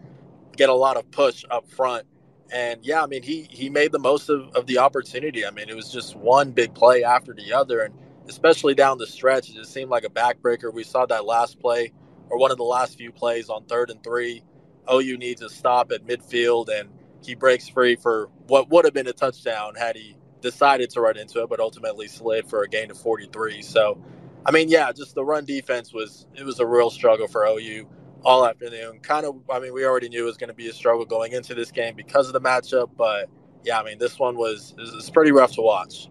get 0.55 0.69
a 0.69 0.73
lot 0.73 0.97
of 0.97 1.09
push 1.11 1.43
up 1.49 1.69
front. 1.69 2.05
And 2.51 2.83
yeah, 2.83 3.03
I 3.03 3.07
mean, 3.07 3.23
he 3.23 3.47
he 3.49 3.69
made 3.69 3.91
the 3.91 3.99
most 3.99 4.29
of, 4.29 4.49
of 4.55 4.67
the 4.67 4.77
opportunity. 4.77 5.45
I 5.45 5.51
mean, 5.51 5.69
it 5.69 5.75
was 5.75 5.91
just 5.91 6.15
one 6.15 6.51
big 6.51 6.73
play 6.73 7.03
after 7.03 7.33
the 7.33 7.53
other, 7.53 7.81
and 7.81 7.93
especially 8.27 8.75
down 8.75 8.97
the 8.97 9.07
stretch, 9.07 9.49
it 9.49 9.55
just 9.55 9.73
seemed 9.73 9.89
like 9.89 10.03
a 10.03 10.09
backbreaker. 10.09 10.73
We 10.73 10.83
saw 10.83 11.05
that 11.07 11.25
last 11.25 11.59
play 11.59 11.91
or 12.29 12.37
one 12.37 12.51
of 12.51 12.57
the 12.57 12.63
last 12.63 12.97
few 12.97 13.11
plays 13.11 13.49
on 13.49 13.65
third 13.65 13.89
and 13.89 14.03
three. 14.03 14.43
OU 14.91 15.17
needs 15.17 15.41
a 15.41 15.49
stop 15.49 15.91
at 15.91 16.05
midfield, 16.05 16.67
and 16.69 16.89
he 17.23 17.35
breaks 17.35 17.67
free 17.67 17.95
for 17.95 18.29
what 18.47 18.69
would 18.69 18.85
have 18.85 18.93
been 18.93 19.07
a 19.07 19.13
touchdown 19.13 19.75
had 19.75 19.95
he 19.95 20.15
decided 20.41 20.89
to 20.91 21.01
run 21.01 21.17
into 21.17 21.41
it, 21.41 21.49
but 21.49 21.59
ultimately 21.59 22.07
slid 22.07 22.49
for 22.49 22.63
a 22.63 22.67
gain 22.67 22.91
of 22.91 22.97
43. 22.97 23.61
So, 23.61 24.01
I 24.45 24.51
mean, 24.51 24.69
yeah, 24.69 24.91
just 24.91 25.15
the 25.15 25.23
run 25.23 25.45
defense 25.45 25.93
was 25.93 26.27
it 26.35 26.43
was 26.43 26.59
a 26.59 26.65
real 26.65 26.89
struggle 26.89 27.27
for 27.27 27.45
OU 27.45 27.87
all 28.23 28.45
afternoon. 28.45 28.99
Kind 28.99 29.25
of, 29.25 29.35
I 29.49 29.59
mean, 29.59 29.73
we 29.73 29.85
already 29.85 30.09
knew 30.09 30.23
it 30.23 30.25
was 30.25 30.37
going 30.37 30.49
to 30.49 30.53
be 30.53 30.67
a 30.67 30.73
struggle 30.73 31.05
going 31.05 31.33
into 31.33 31.55
this 31.55 31.71
game 31.71 31.95
because 31.95 32.27
of 32.27 32.33
the 32.33 32.41
matchup, 32.41 32.89
but 32.97 33.29
yeah, 33.63 33.79
I 33.79 33.83
mean, 33.83 33.97
this 33.97 34.17
one 34.17 34.37
was 34.37 34.73
was 34.77 35.09
pretty 35.09 35.31
rough 35.31 35.53
to 35.53 35.61
watch. 35.61 36.09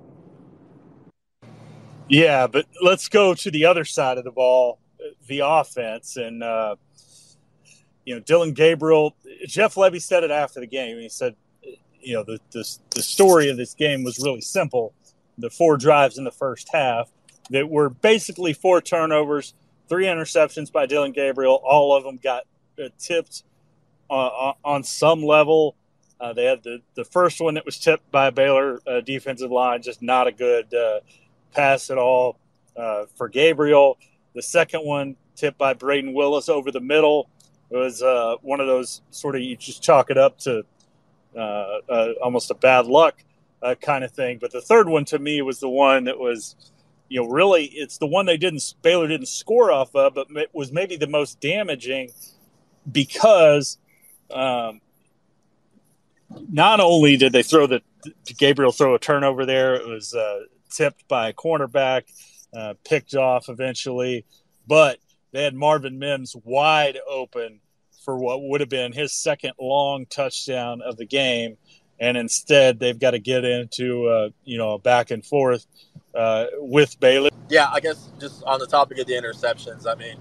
Yeah, 2.09 2.47
but 2.47 2.67
let's 2.83 3.09
go 3.09 3.35
to 3.35 3.51
the 3.51 3.65
other 3.65 3.85
side 3.85 4.19
of 4.19 4.25
the 4.25 4.31
ball, 4.31 4.79
the 5.27 5.41
offense, 5.45 6.17
and 6.17 6.43
uh, 6.43 6.77
you 8.07 8.15
know, 8.15 8.21
Dillon 8.21 8.55
Gabriel. 8.55 9.15
Jeff 9.47 9.75
Lebby 9.75 10.01
said 10.01 10.25
it 10.25 10.31
after 10.31 10.61
the 10.61 10.67
game. 10.67 10.99
He 10.99 11.11
said, 11.11 11.37
you 12.01 12.15
know, 12.15 12.23
the, 12.23 12.41
the 12.53 12.79
the 12.91 13.03
story 13.03 13.51
of 13.51 13.59
this 13.59 13.75
game 13.75 14.05
was 14.05 14.19
really 14.23 14.41
simple. 14.41 14.95
The 15.37 15.51
four 15.51 15.77
drives 15.77 16.17
in 16.17 16.25
the 16.25 16.31
first 16.31 16.71
half 16.73 17.11
that 17.51 17.69
were 17.69 17.91
basically 17.91 18.55
four 18.55 18.81
turnovers, 18.81 19.53
three 19.89 20.07
interceptions 20.07 20.73
by 20.73 20.87
Dillon 20.87 21.13
Gabriel. 21.13 21.61
All 21.65 21.95
of 21.95 22.05
them 22.05 22.17
got 22.17 22.45
uh, 22.83 22.89
tipped 22.99 23.43
uh, 24.09 24.53
on 24.65 24.85
some 24.85 25.23
level. 25.23 25.77
Uh, 26.19 26.33
they 26.33 26.45
had 26.45 26.63
the, 26.63 26.81
the 26.95 27.05
first 27.05 27.41
one 27.41 27.55
that 27.55 27.67
was 27.67 27.79
tipped 27.79 28.11
by 28.11 28.31
Baylor 28.31 28.81
uh, 28.87 29.01
defensive 29.01 29.51
line, 29.51 29.83
just 29.83 30.01
not 30.01 30.27
a 30.27 30.33
good 30.33 30.73
uh, 30.73 31.01
pass 31.53 31.91
at 31.91 31.99
all 31.99 32.39
uh, 32.77 33.05
for 33.17 33.29
Gabriel. 33.29 33.99
The 34.35 34.43
second 34.43 34.81
one 34.87 35.17
tipped 35.35 35.59
by 35.59 35.75
Braden 35.75 36.15
Willis 36.15 36.49
over 36.49 36.71
the 36.71 36.81
middle. 36.81 37.29
It 37.71 37.77
was 37.77 38.03
uh, 38.03 38.37
one 38.43 38.61
of 38.61 38.67
those 38.67 39.03
sort 39.11 39.37
of 39.37 39.43
you 39.43 39.57
just 39.57 39.83
chalk 39.83 40.11
it 40.11 40.19
up 40.19 40.39
to 40.41 40.65
uh, 41.37 41.79
uh 41.89 42.13
almost 42.23 42.51
a 42.51 42.55
bad 42.55 42.87
luck 42.87 43.23
uh, 43.63 43.75
kind 43.75 44.05
of 44.05 44.13
thing. 44.13 44.39
But 44.41 44.53
the 44.53 44.61
third 44.61 44.89
one 44.89 45.05
to 45.07 45.19
me 45.19 45.43
was 45.43 45.61
the 45.61 45.69
one 45.69 46.05
that 46.05 46.19
was, 46.19 46.57
you 47.09 47.21
know, 47.21 47.29
really 47.29 47.65
it's 47.65 47.99
the 47.99 48.07
one 48.07 48.27
they 48.27 48.37
didn't 48.37 48.75
Baylor 48.83 49.09
didn't 49.09 49.29
score 49.29 49.73
off 49.73 49.95
of, 49.95 50.15
but 50.15 50.29
it 50.31 50.51
was 50.53 50.73
maybe 50.73 50.97
the 50.97 51.09
most 51.09 51.41
damaging 51.41 52.11
because 52.91 53.79
um, 54.31 54.81
not 56.51 56.81
only 56.81 57.17
did 57.17 57.33
they 57.33 57.43
throw 57.43 57.67
the 57.67 57.83
Gabriel 58.39 58.73
throw 58.73 58.95
a 58.95 58.99
turnover 58.99 59.47
there, 59.47 59.75
it 59.75 59.87
was 59.87 60.15
uh, 60.15 60.41
tipped 60.71 61.07
by 61.09 61.29
a 61.29 61.33
cornerback, 61.33 62.03
uh, 62.55 62.75
picked 62.85 63.15
off 63.15 63.49
eventually. 63.49 64.25
But 64.67 64.99
they 65.37 65.45
had 65.45 65.55
Marvin 65.55 65.99
Mims 65.99 66.35
wide 66.45 66.99
open 67.07 67.61
for 68.07 68.17
what 68.19 68.43
would 68.43 68.63
have 68.63 68.71
been 68.71 68.93
his 68.93 69.13
second 69.13 69.53
long 69.61 70.07
touchdown 70.07 70.81
of 70.81 70.97
the 70.97 71.05
game. 71.05 71.59
And 72.01 72.17
instead, 72.17 72.81
they've 72.81 72.99
got 72.99 73.11
to 73.11 73.19
get 73.19 73.45
into, 73.45 74.07
uh, 74.07 74.31
you 74.45 74.57
know, 74.57 74.79
back 74.79 75.11
and 75.11 75.23
forth 75.23 75.67
uh, 76.15 76.47
with 76.55 76.99
Baylor. 77.01 77.29
Yeah, 77.51 77.69
I 77.71 77.81
guess 77.81 78.09
just 78.19 78.45
on 78.45 78.61
the 78.61 78.67
topic 78.67 78.99
of 78.99 79.07
the 79.07 79.13
interceptions, 79.13 79.87
I 79.87 79.95
mean, 79.95 80.17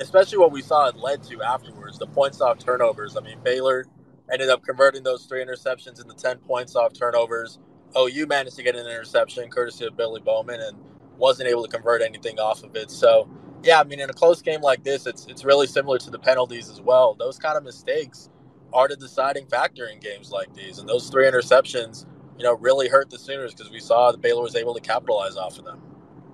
especially 0.00 0.38
what 0.38 0.50
we 0.50 0.62
saw 0.62 0.88
it 0.88 0.96
led 0.96 1.22
to 1.24 1.40
afterwards, 1.42 2.00
the 2.00 2.08
points 2.08 2.40
off 2.40 2.58
turnovers. 2.58 3.16
I 3.16 3.20
mean, 3.20 3.38
Baylor 3.44 3.86
ended 4.32 4.48
up 4.48 4.64
converting 4.64 5.04
those 5.04 5.26
three 5.26 5.44
interceptions 5.44 6.02
into 6.02 6.12
10 6.16 6.38
points 6.38 6.74
off 6.74 6.92
turnovers. 6.92 7.60
OU 7.96 8.26
managed 8.26 8.56
to 8.56 8.64
get 8.64 8.74
an 8.74 8.84
interception 8.84 9.48
courtesy 9.48 9.86
of 9.86 9.96
Billy 9.96 10.20
Bowman 10.20 10.60
and 10.60 10.76
wasn't 11.18 11.48
able 11.48 11.62
to 11.62 11.70
convert 11.70 12.02
anything 12.02 12.40
off 12.40 12.64
of 12.64 12.74
it. 12.74 12.90
So, 12.90 13.28
yeah, 13.66 13.80
I 13.80 13.84
mean, 13.84 14.00
in 14.00 14.08
a 14.08 14.14
close 14.14 14.42
game 14.42 14.60
like 14.60 14.84
this, 14.84 15.06
it's 15.06 15.26
it's 15.26 15.44
really 15.44 15.66
similar 15.66 15.98
to 15.98 16.10
the 16.10 16.18
penalties 16.18 16.70
as 16.70 16.80
well. 16.80 17.14
Those 17.14 17.38
kind 17.38 17.56
of 17.56 17.64
mistakes 17.64 18.30
are 18.72 18.88
the 18.88 18.96
deciding 18.96 19.46
factor 19.46 19.86
in 19.86 19.98
games 19.98 20.30
like 20.30 20.52
these, 20.54 20.78
and 20.78 20.88
those 20.88 21.08
three 21.10 21.26
interceptions, 21.26 22.06
you 22.38 22.44
know, 22.44 22.54
really 22.54 22.88
hurt 22.88 23.10
the 23.10 23.18
Sooners 23.18 23.54
because 23.54 23.70
we 23.70 23.80
saw 23.80 24.12
that 24.12 24.20
Baylor 24.20 24.42
was 24.42 24.56
able 24.56 24.74
to 24.74 24.80
capitalize 24.80 25.36
off 25.36 25.58
of 25.58 25.64
them. 25.64 25.80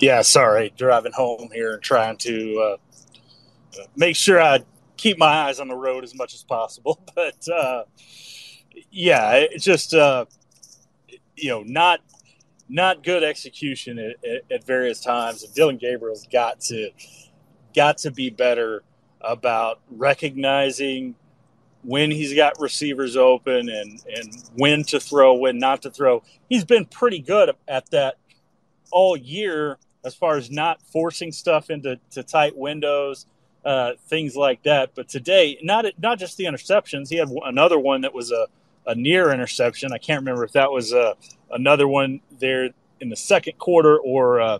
Yeah, 0.00 0.22
sorry, 0.22 0.72
driving 0.76 1.12
home 1.12 1.48
here 1.52 1.74
and 1.74 1.82
trying 1.82 2.16
to 2.18 2.76
uh, 3.78 3.82
make 3.96 4.16
sure 4.16 4.40
I 4.40 4.60
keep 4.96 5.18
my 5.18 5.26
eyes 5.26 5.60
on 5.60 5.68
the 5.68 5.76
road 5.76 6.04
as 6.04 6.14
much 6.14 6.34
as 6.34 6.42
possible, 6.42 7.02
but 7.14 7.48
uh, 7.48 7.84
yeah, 8.90 9.32
it's 9.34 9.64
just. 9.64 9.94
Uh, 9.94 10.26
you 11.36 11.48
know, 11.48 11.62
not 11.62 12.00
not 12.72 13.02
good 13.02 13.22
execution 13.22 13.98
at, 13.98 14.16
at, 14.24 14.42
at 14.50 14.64
various 14.64 15.00
times. 15.00 15.44
And 15.44 15.54
Dillon 15.54 15.76
Gabriel's 15.76 16.26
got 16.26 16.60
to 16.62 16.90
got 17.74 17.98
to 17.98 18.10
be 18.10 18.30
better 18.30 18.82
about 19.20 19.80
recognizing 19.90 21.14
when 21.84 22.10
he's 22.10 22.34
got 22.34 22.58
receivers 22.58 23.16
open 23.16 23.68
and 23.68 24.02
and 24.06 24.50
when 24.54 24.82
to 24.84 24.98
throw, 24.98 25.34
when 25.34 25.58
not 25.58 25.82
to 25.82 25.90
throw. 25.90 26.22
He's 26.48 26.64
been 26.64 26.86
pretty 26.86 27.20
good 27.20 27.50
at 27.68 27.90
that 27.90 28.16
all 28.90 29.16
year 29.16 29.78
as 30.04 30.14
far 30.14 30.36
as 30.36 30.50
not 30.50 30.82
forcing 30.82 31.30
stuff 31.30 31.70
into 31.70 32.00
to 32.10 32.22
tight 32.22 32.56
windows, 32.56 33.26
uh, 33.64 33.92
things 34.08 34.34
like 34.34 34.62
that. 34.62 34.94
But 34.94 35.08
today, 35.08 35.58
not 35.62 35.84
not 35.98 36.18
just 36.18 36.38
the 36.38 36.44
interceptions. 36.44 37.10
He 37.10 37.16
had 37.16 37.28
another 37.44 37.78
one 37.78 38.00
that 38.00 38.14
was 38.14 38.32
a 38.32 38.46
a 38.86 38.94
near 38.94 39.32
interception. 39.32 39.92
I 39.92 39.98
can't 39.98 40.20
remember 40.20 40.44
if 40.44 40.52
that 40.52 40.70
was 40.70 40.92
uh, 40.92 41.14
another 41.50 41.86
one 41.86 42.20
there 42.38 42.70
in 43.00 43.08
the 43.08 43.16
second 43.16 43.58
quarter 43.58 43.98
or 43.98 44.40
uh, 44.40 44.58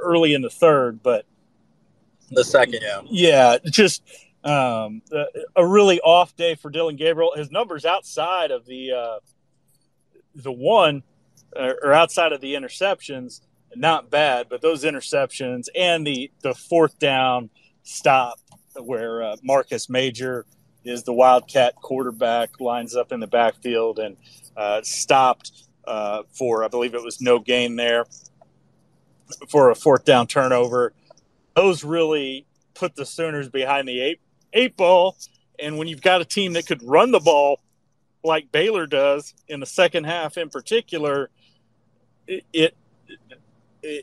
early 0.00 0.34
in 0.34 0.42
the 0.42 0.50
third, 0.50 1.02
but 1.02 1.24
the 2.30 2.44
second, 2.44 2.80
yeah, 2.82 3.02
yeah, 3.10 3.58
just 3.70 4.02
um, 4.44 5.02
a, 5.54 5.66
really 5.66 6.00
off 6.00 6.34
day 6.36 6.54
for 6.54 6.70
Dillon 6.70 6.96
Gabriel. 6.96 7.32
His 7.36 7.50
numbers 7.50 7.84
outside 7.84 8.50
of 8.50 8.64
the 8.64 8.92
uh, 8.92 9.18
the 10.34 10.52
one 10.52 11.02
uh, 11.54 11.72
or 11.82 11.92
outside 11.92 12.32
of 12.32 12.40
the 12.40 12.54
interceptions, 12.54 13.42
not 13.76 14.10
bad, 14.10 14.48
but 14.48 14.62
those 14.62 14.84
interceptions 14.84 15.66
and 15.76 16.06
the 16.06 16.30
the 16.42 16.54
fourth 16.54 16.98
down 16.98 17.50
stop 17.82 18.38
where 18.74 19.22
uh, 19.22 19.36
Marcus 19.42 19.90
Major 19.90 20.46
is 20.84 21.02
the 21.04 21.12
Wildcat 21.12 21.76
quarterback, 21.76 22.60
lines 22.60 22.96
up 22.96 23.12
in 23.12 23.20
the 23.20 23.26
backfield 23.26 23.98
and 23.98 24.16
uh, 24.56 24.80
stopped 24.82 25.52
uh, 25.86 26.22
for, 26.32 26.64
I 26.64 26.68
believe 26.68 26.94
it 26.94 27.02
was 27.02 27.20
no 27.20 27.38
gain 27.38 27.76
there 27.76 28.06
for 29.48 29.70
a 29.70 29.74
fourth 29.74 30.04
down 30.04 30.26
turnover. 30.26 30.92
Those 31.54 31.84
really 31.84 32.46
put 32.74 32.96
the 32.96 33.06
Sooners 33.06 33.48
behind 33.48 33.88
the 33.88 34.00
eight, 34.00 34.20
eight 34.52 34.76
ball. 34.76 35.16
And 35.58 35.78
when 35.78 35.88
you've 35.88 36.02
got 36.02 36.20
a 36.20 36.24
team 36.24 36.54
that 36.54 36.66
could 36.66 36.82
run 36.82 37.10
the 37.10 37.20
ball 37.20 37.60
like 38.24 38.52
Baylor 38.52 38.86
does 38.86 39.34
in 39.48 39.60
the 39.60 39.66
second 39.66 40.04
half 40.04 40.36
in 40.36 40.48
particular, 40.48 41.30
it, 42.26 42.44
it, 42.52 42.76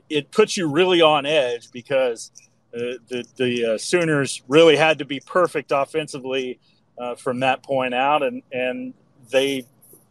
it 0.09 0.31
puts 0.31 0.57
you 0.57 0.67
really 0.67 1.01
on 1.01 1.25
edge 1.25 1.71
because– 1.71 2.31
the 2.72 3.26
the 3.36 3.74
uh, 3.74 3.78
Sooners 3.78 4.42
really 4.48 4.76
had 4.76 5.00
to 5.00 5.06
be 5.06 5.20
perfect 5.20 5.72
offensively 5.72 6.60
uh, 6.98 7.16
from 7.16 7.40
that 7.42 7.64
point 7.64 7.94
out, 7.94 8.24
and 8.24 8.44
and 8.52 8.94
they 9.32 9.66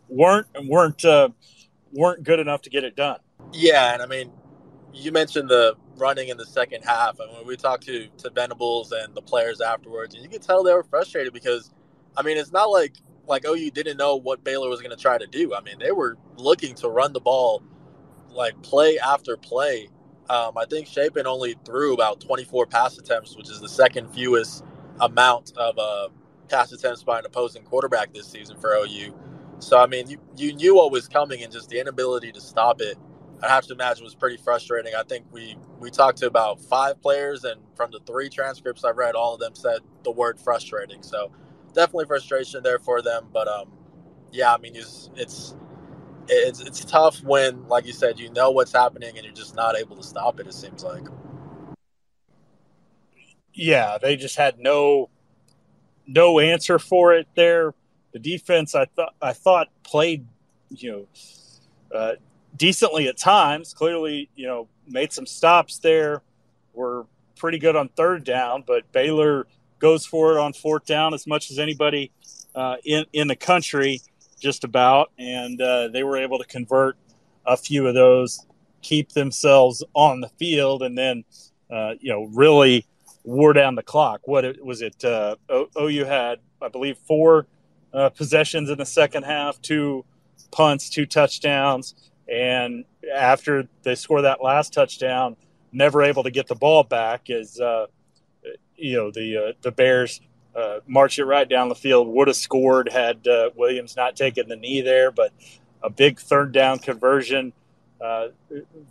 weren't 0.08 0.46
weren't 0.64 1.04
uh, 1.04 1.28
weren't 1.92 2.22
good 2.24 2.40
enough 2.40 2.62
to 2.62 2.70
get 2.70 2.84
it 2.84 2.96
done. 2.96 3.20
Yeah, 3.52 3.94
and 3.94 4.02
I 4.02 4.06
mean, 4.06 4.32
you 4.92 5.12
mentioned 5.12 5.48
the 5.48 5.76
running 5.96 6.28
in 6.28 6.36
the 6.36 6.46
second 6.46 6.84
half, 6.84 7.20
and 7.20 7.30
when 7.32 7.46
we 7.46 7.56
talked 7.56 7.84
to 7.86 8.08
to 8.18 8.30
Venables 8.30 8.92
and 8.92 9.14
the 9.14 9.22
players 9.22 9.60
afterwards, 9.60 10.14
and 10.14 10.22
you 10.22 10.28
could 10.28 10.42
tell 10.42 10.62
they 10.62 10.72
were 10.72 10.84
frustrated 10.84 11.32
because, 11.32 11.70
I 12.16 12.22
mean, 12.22 12.36
it's 12.36 12.52
not 12.52 12.66
like 12.66 12.94
like 13.26 13.44
OU 13.46 13.70
didn't 13.72 13.98
know 13.98 14.16
what 14.16 14.42
Baylor 14.42 14.68
was 14.68 14.80
going 14.80 14.96
to 14.96 15.00
try 15.00 15.18
to 15.18 15.26
do. 15.26 15.54
I 15.54 15.60
mean, 15.60 15.78
they 15.78 15.92
were 15.92 16.16
looking 16.36 16.74
to 16.76 16.88
run 16.88 17.12
the 17.12 17.20
ball 17.20 17.62
like 18.30 18.60
play 18.62 18.98
after 18.98 19.36
play 19.36 19.88
um, 20.30 20.58
I 20.58 20.66
think 20.66 20.88
Shapen 20.88 21.26
only 21.26 21.56
threw 21.64 21.94
about 21.94 22.20
24 22.20 22.66
pass 22.66 22.98
attempts, 22.98 23.36
which 23.36 23.50
is 23.50 23.60
the 23.60 23.68
second 23.70 24.08
fewest 24.14 24.64
amount 25.00 25.52
of 25.56 25.78
uh, 25.78 26.08
pass 26.48 26.72
attempts 26.72 27.04
by 27.04 27.20
an 27.20 27.26
opposing 27.26 27.62
quarterback 27.64 28.14
this 28.14 28.28
season 28.28 28.58
for 28.58 28.74
OU. 28.74 29.14
So 29.60 29.78
I 29.78 29.86
mean, 29.86 30.08
you 30.10 30.18
you 30.36 30.54
knew 30.54 30.76
what 30.76 30.92
was 30.92 31.08
coming, 31.08 31.42
and 31.44 31.52
just 31.52 31.70
the 31.70 31.80
inability 31.80 32.32
to 32.32 32.40
stop 32.42 32.80
it, 32.82 32.98
I 33.42 33.48
have 33.48 33.66
to 33.68 33.74
imagine 33.74 34.04
was 34.04 34.14
pretty 34.16 34.38
frustrating. 34.38 34.94
I 34.96 35.04
think 35.04 35.26
we 35.32 35.56
we 35.80 35.90
talked 35.90 36.18
to 36.20 36.26
about 36.28 36.60
five 36.62 37.00
players, 37.02 37.44
and 37.44 37.60
from 37.76 37.92
the 37.92 38.00
three 38.06 38.28
transcripts 38.30 38.84
I've 38.84 38.98
read, 38.98 39.14
all 39.16 39.34
of 39.34 39.40
them 39.40 39.54
said 39.54 39.80
the 40.04 40.12
word 40.12 40.40
frustrating. 40.40 41.02
So 41.02 41.32
definitely 41.74 42.06
frustration 42.06 42.62
there 42.62 42.80
for 42.80 43.02
them. 43.02 43.28
But 43.32 43.48
um, 43.48 43.70
yeah, 44.32 44.54
I 44.54 44.58
mean, 44.58 44.76
it's 44.76 45.10
it's 45.16 45.56
it's 46.28 46.60
it's 46.60 46.84
tough 46.84 47.22
when, 47.22 47.66
like 47.68 47.86
you 47.86 47.92
said, 47.92 48.18
you 48.18 48.30
know 48.30 48.50
what's 48.50 48.72
happening 48.72 49.16
and 49.16 49.24
you're 49.24 49.34
just 49.34 49.54
not 49.54 49.76
able 49.76 49.96
to 49.96 50.02
stop 50.02 50.40
it. 50.40 50.46
It 50.46 50.54
seems 50.54 50.84
like. 50.84 51.06
Yeah, 53.52 53.98
they 53.98 54.16
just 54.16 54.36
had 54.36 54.58
no 54.58 55.10
no 56.06 56.38
answer 56.38 56.78
for 56.78 57.12
it 57.12 57.26
there 57.34 57.74
the 58.12 58.18
defense 58.18 58.74
I 58.74 58.86
thought 58.86 59.14
I 59.20 59.32
thought 59.32 59.68
played, 59.82 60.26
you 60.70 60.92
know, 60.92 61.06
uh, 61.96 62.12
decently 62.56 63.08
at 63.08 63.16
times. 63.16 63.74
Clearly, 63.74 64.30
you 64.34 64.46
know, 64.46 64.68
made 64.86 65.12
some 65.12 65.26
stops 65.26 65.78
there. 65.78 66.22
Were 66.74 67.06
pretty 67.36 67.58
good 67.58 67.76
on 67.76 67.88
third 67.88 68.24
down, 68.24 68.64
but 68.66 68.90
Baylor 68.92 69.46
goes 69.78 70.06
for 70.06 70.36
it 70.36 70.40
on 70.40 70.52
fourth 70.52 70.84
down 70.84 71.14
as 71.14 71.26
much 71.26 71.50
as 71.50 71.58
anybody 71.58 72.10
uh, 72.54 72.76
in 72.84 73.04
in 73.12 73.28
the 73.28 73.36
country, 73.36 74.00
just 74.40 74.64
about, 74.64 75.10
and 75.18 75.60
uh, 75.60 75.88
they 75.88 76.02
were 76.02 76.16
able 76.16 76.38
to 76.38 76.44
convert 76.44 76.96
a 77.46 77.56
few 77.56 77.86
of 77.86 77.94
those, 77.94 78.46
keep 78.82 79.12
themselves 79.12 79.82
on 79.94 80.20
the 80.20 80.28
field, 80.28 80.82
and 80.82 80.96
then 80.96 81.24
uh, 81.70 81.94
you 82.00 82.10
know 82.10 82.24
really 82.32 82.86
wore 83.24 83.52
down 83.52 83.74
the 83.74 83.82
clock. 83.82 84.22
What 84.26 84.62
was 84.64 84.82
it? 84.82 85.04
Uh, 85.04 85.36
OU 85.78 86.04
had, 86.04 86.38
I 86.62 86.68
believe, 86.68 86.98
four 86.98 87.46
uh, 87.92 88.10
possessions 88.10 88.70
in 88.70 88.78
the 88.78 88.86
second 88.86 89.24
half, 89.24 89.60
two 89.60 90.04
punts, 90.50 90.88
two 90.88 91.06
touchdowns, 91.06 91.94
and 92.28 92.84
after 93.14 93.68
they 93.82 93.94
score 93.94 94.22
that 94.22 94.42
last 94.42 94.72
touchdown, 94.72 95.36
never 95.72 96.02
able 96.02 96.22
to 96.22 96.30
get 96.30 96.46
the 96.46 96.54
ball 96.54 96.84
back 96.84 97.30
as 97.30 97.58
uh, 97.60 97.86
you 98.76 98.96
know 98.96 99.10
the 99.10 99.36
uh, 99.36 99.52
the 99.62 99.72
Bears 99.72 100.20
uh, 100.58 100.80
march 100.86 101.18
it 101.18 101.24
right 101.24 101.48
down 101.48 101.68
the 101.68 101.74
field. 101.74 102.08
Would 102.08 102.28
have 102.28 102.36
scored 102.36 102.88
had 102.90 103.26
uh, 103.28 103.50
Williams 103.54 103.96
not 103.96 104.16
taken 104.16 104.48
the 104.48 104.56
knee 104.56 104.80
there, 104.80 105.10
but 105.10 105.32
a 105.82 105.90
big 105.90 106.18
third 106.18 106.52
down 106.52 106.78
conversion 106.78 107.52
uh, 108.00 108.28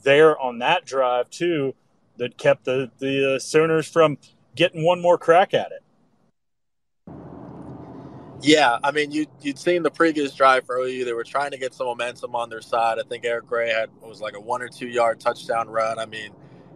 there 0.04 0.40
on 0.40 0.60
that 0.60 0.86
drive 0.86 1.30
too 1.30 1.74
that 2.18 2.38
kept 2.38 2.66
the 2.66 2.92
the 3.00 3.36
uh, 3.36 3.40
Sooners 3.40 3.88
from 3.88 4.18
getting 4.56 4.84
one 4.84 5.02
more 5.02 5.18
crack 5.18 5.54
at 5.54 5.72
it. 5.72 5.84
Yeah, 8.42 8.78
I 8.84 8.92
mean, 8.92 9.12
you 9.12 9.26
you'd 9.42 9.60
seen 9.60 9.84
the 9.84 9.92
previous 9.92 10.34
drive 10.34 10.66
for 10.66 10.78
OU. 10.78 11.06
They 11.06 11.14
were 11.14 11.24
trying 11.24 11.52
to 11.52 11.58
get 11.58 11.74
some 11.74 11.88
momentum 11.88 12.36
on 12.36 12.50
their 12.50 12.62
side. 12.62 13.00
I 13.00 13.04
think 13.04 13.26
Eric 13.26 13.48
Gray 13.48 13.70
had 13.70 13.90
was 14.02 14.22
like 14.22 14.36
a 14.36 14.40
one 14.40 14.62
or 14.62 14.70
two 14.70 14.88
yard 14.88 15.20
touchdown 15.20 15.68
run. 15.68 15.98
I 16.00 16.06
mean, 16.06 16.32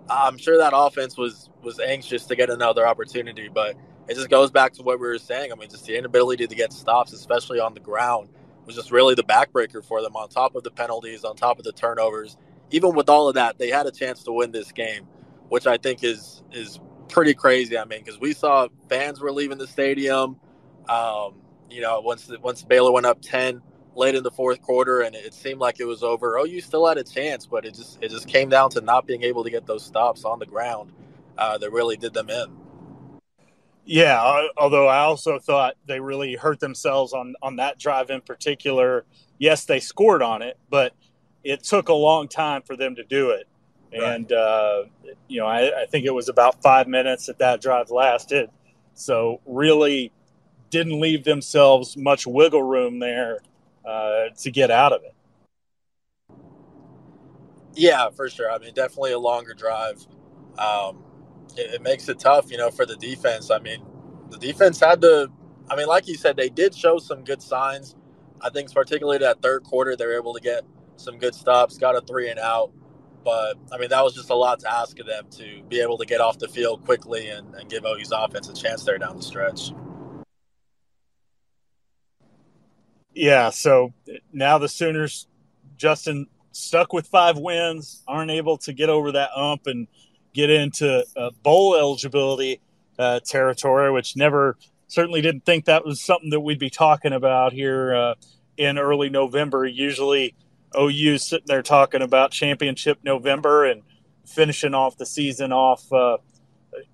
I'm 0.10 0.38
sure 0.38 0.58
that 0.58 0.74
offense 0.76 1.18
was 1.18 1.50
was 1.62 1.80
anxious 1.80 2.26
to 2.26 2.36
get 2.36 2.50
another 2.50 2.88
opportunity, 2.88 3.48
but 3.48 3.78
it 4.08 4.16
just 4.16 4.30
goes 4.30 4.52
back 4.52 4.74
to 4.74 4.84
what 4.84 5.00
we 5.00 5.08
were 5.08 5.18
saying. 5.18 5.52
I 5.52 5.56
mean, 5.56 5.70
just 5.70 5.86
the 5.86 5.98
inability 5.98 6.48
to 6.48 6.56
get 6.56 6.74
stops, 6.74 7.14
especially 7.14 7.60
on 7.60 7.74
the 7.74 7.80
ground, 7.80 8.30
was 8.66 8.76
just 8.76 8.92
really 8.92 9.16
the 9.16 9.24
backbreaker 9.24 9.84
for 9.84 10.02
them. 10.02 10.16
On 10.16 10.28
top 10.30 10.56
of 10.56 10.64
the 10.64 10.72
penalties, 10.72 11.24
on 11.24 11.36
top 11.36 11.60
of 11.60 11.66
the 11.66 11.72
turnovers, 11.72 12.38
even 12.72 12.96
with 12.96 13.10
all 13.10 13.28
of 13.28 13.36
that, 13.36 13.58
they 13.58 13.70
had 13.70 13.86
a 13.86 13.92
chance 13.92 14.24
to 14.24 14.32
win 14.32 14.52
this 14.52 14.72
game, 14.72 15.08
which 15.50 15.68
I 15.68 15.78
think 15.78 16.04
is 16.04 16.44
is 16.52 16.80
pretty 17.08 17.34
crazy. 17.34 17.78
I 17.78 17.86
mean, 17.86 18.00
because 18.04 18.20
we 18.20 18.34
saw 18.34 18.68
fans 18.90 19.20
were 19.20 19.32
leaving 19.32 19.58
the 19.58 19.68
stadium. 19.68 20.38
Um, 20.90 21.36
you 21.70 21.82
know, 21.82 22.02
once 22.02 22.30
once 22.42 22.64
Baylor 22.64 22.92
went 22.92 23.06
up 23.06 23.22
ten 23.22 23.62
late 23.96 24.16
in 24.16 24.24
the 24.24 24.32
fourth 24.32 24.62
quarter, 24.62 25.02
and 25.02 25.16
it 25.16 25.34
seemed 25.34 25.60
like 25.60 25.80
it 25.80 25.86
was 25.86 26.04
over. 26.04 26.38
Oh, 26.38 26.46
you 26.46 26.62
still 26.62 26.88
had 26.88 26.98
a 26.98 27.04
chance, 27.04 27.46
but 27.46 27.66
it 27.66 27.76
just 27.76 28.02
it 28.02 28.10
just 28.10 28.28
came 28.28 28.50
down 28.50 28.70
to 28.72 28.82
not 28.82 29.06
being 29.06 29.24
able 29.24 29.44
to 29.44 29.50
get 29.50 29.66
those 29.66 29.84
stops 29.86 30.24
on 30.26 30.40
the 30.40 30.46
ground 30.46 30.92
uh, 31.38 31.58
that 31.58 31.72
really 31.72 31.98
did 31.98 32.14
them 32.14 32.30
in. 32.30 32.61
Yeah, 33.86 34.48
although 34.58 34.88
I 34.88 35.00
also 35.00 35.40
thought 35.40 35.76
they 35.88 36.00
really 36.00 36.36
hurt 36.36 36.60
themselves 36.60 37.14
on 37.14 37.36
on 37.42 37.56
that 37.58 37.80
drive 37.80 38.10
in 38.10 38.22
particular. 38.22 39.06
Yes, 39.40 39.66
they 39.66 39.80
scored 39.80 40.22
on 40.22 40.42
it, 40.42 40.58
but 40.70 40.94
it 41.44 41.64
took 41.64 41.90
a 41.90 41.94
long 41.94 42.28
time 42.28 42.62
for 42.62 42.76
them 42.76 42.96
to 42.96 43.04
do 43.04 43.32
it. 43.32 43.48
Right. 43.92 44.04
And 44.04 44.32
uh, 44.32 44.84
you 45.28 45.40
know, 45.40 45.48
I, 45.48 45.82
I 45.82 45.86
think 45.88 46.06
it 46.06 46.14
was 46.14 46.30
about 46.30 46.62
five 46.62 46.88
minutes 46.88 47.26
that 47.26 47.40
that 47.40 47.62
drive 47.62 47.90
lasted. 47.90 48.50
So 48.94 49.42
really, 49.46 50.12
didn't 50.70 51.00
leave 51.00 51.24
themselves 51.24 51.98
much 51.98 52.26
wiggle 52.26 52.64
room 52.64 53.00
there 53.00 53.40
uh, 53.86 54.30
to 54.40 54.52
get 54.52 54.72
out 54.72 54.94
of 54.94 55.02
it. 55.04 55.14
Yeah, 57.74 58.10
for 58.10 58.30
sure. 58.30 58.52
I 58.52 58.58
mean, 58.58 58.74
definitely 58.74 59.14
a 59.14 59.20
longer 59.20 59.54
drive. 59.54 60.06
Um, 60.58 61.04
it, 61.58 61.74
it, 61.76 61.82
makes 61.82 62.08
it 62.10 62.20
tough, 62.20 62.52
you 62.52 62.58
know, 62.58 62.72
for 62.72 62.86
the 62.86 62.96
defense. 62.96 63.52
I 63.52 63.60
mean, 63.60 63.84
the 64.30 64.38
defense 64.38 64.80
had 64.80 65.02
to. 65.02 65.32
I 65.70 65.76
mean, 65.76 65.88
like 65.88 66.08
you 66.08 66.16
said, 66.16 66.36
they 66.36 66.50
did 66.50 66.76
show 66.76 66.98
some 67.00 67.24
good 67.24 67.42
signs. 67.42 67.96
I 68.42 68.50
think, 68.50 68.74
particularly 68.74 69.20
that 69.20 69.42
third 69.42 69.64
quarter, 69.64 69.96
they 69.96 70.06
were 70.06 70.18
able 70.18 70.34
to 70.34 70.42
get 70.42 70.64
some 70.96 71.18
good 71.18 71.36
stops, 71.36 71.78
got 71.78 71.96
a 71.96 72.02
three 72.02 72.30
and 72.30 72.40
out. 72.40 72.72
But 73.24 73.58
I 73.72 73.78
mean, 73.78 73.90
that 73.90 74.04
was 74.04 74.16
just 74.16 74.30
a 74.30 74.36
lot 74.36 74.60
to 74.62 74.72
ask 74.72 75.00
of 75.00 75.06
them 75.06 75.28
to 75.38 75.62
be 75.70 75.80
able 75.80 75.98
to 76.00 76.06
get 76.06 76.22
off 76.22 76.40
the 76.40 76.48
field 76.48 76.84
quickly 76.86 77.30
and, 77.30 77.54
and 77.56 77.70
give 77.70 77.86
OU's 77.86 78.12
offense 78.12 78.50
a 78.50 78.54
chance 78.54 78.84
there 78.84 78.98
down 78.98 79.18
the 79.18 79.24
stretch. 79.24 79.72
yeah, 83.14 83.50
so 83.50 83.94
now 84.32 84.58
the 84.58 84.70
Sooners, 84.70 85.28
Justin, 85.78 86.28
stuck 86.52 86.94
with 86.94 87.08
five 87.08 87.38
wins, 87.38 88.04
aren't 88.08 88.32
able 88.32 88.58
to 88.60 88.74
get 88.74 88.90
over 88.90 89.12
that 89.12 89.32
ump 89.36 89.68
and 89.68 89.88
get 90.34 90.50
into 90.50 91.06
uh, 91.16 91.32
bowl 91.44 91.76
eligibility 91.76 92.62
uh, 92.98 93.20
territory, 93.26 93.92
which 93.92 94.16
never 94.16 94.58
certainly 94.88 95.22
didn't 95.22 95.46
think 95.46 95.66
that 95.66 95.86
was 95.86 96.02
something 96.02 96.30
that 96.30 96.42
we'd 96.42 96.60
be 96.60 96.70
talking 96.70 97.14
about 97.14 97.54
here 97.54 97.96
uh, 97.96 98.14
in 98.58 98.78
early 98.78 99.10
November. 99.10 99.66
Usually, 99.66 100.36
OU 100.78 101.18
sitting 101.18 101.48
there 101.48 101.62
talking 101.62 102.02
about 102.02 102.32
championship 102.32 103.00
November 103.04 103.66
and 103.66 103.84
finishing 104.26 104.74
off 104.74 104.98
the 104.98 105.06
season 105.06 105.52
off, 105.52 105.92
uh, 105.92 106.18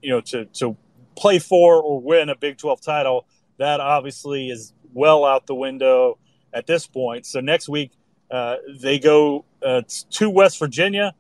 you 0.02 0.10
know, 0.10 0.22
to 0.22 0.46
to 0.46 0.78
play 1.16 1.40
for 1.40 1.82
or 1.82 2.00
win 2.00 2.30
a 2.30 2.36
Big 2.36 2.58
Twelve 2.58 2.82
title. 2.82 3.26
That 3.58 3.80
obviously 3.80 4.50
is 4.50 4.74
well 4.94 5.26
out 5.26 5.48
the 5.48 5.56
window 5.56 6.18
at 6.54 6.68
this 6.68 6.88
point. 6.88 7.26
So 7.26 7.40
next 7.40 7.68
week 7.68 7.92
uh, 8.32 8.58
they 8.80 9.00
go 9.00 9.46
uh, 9.64 9.82
to 10.12 10.30
West 10.30 10.60
Virginia. 10.60 11.14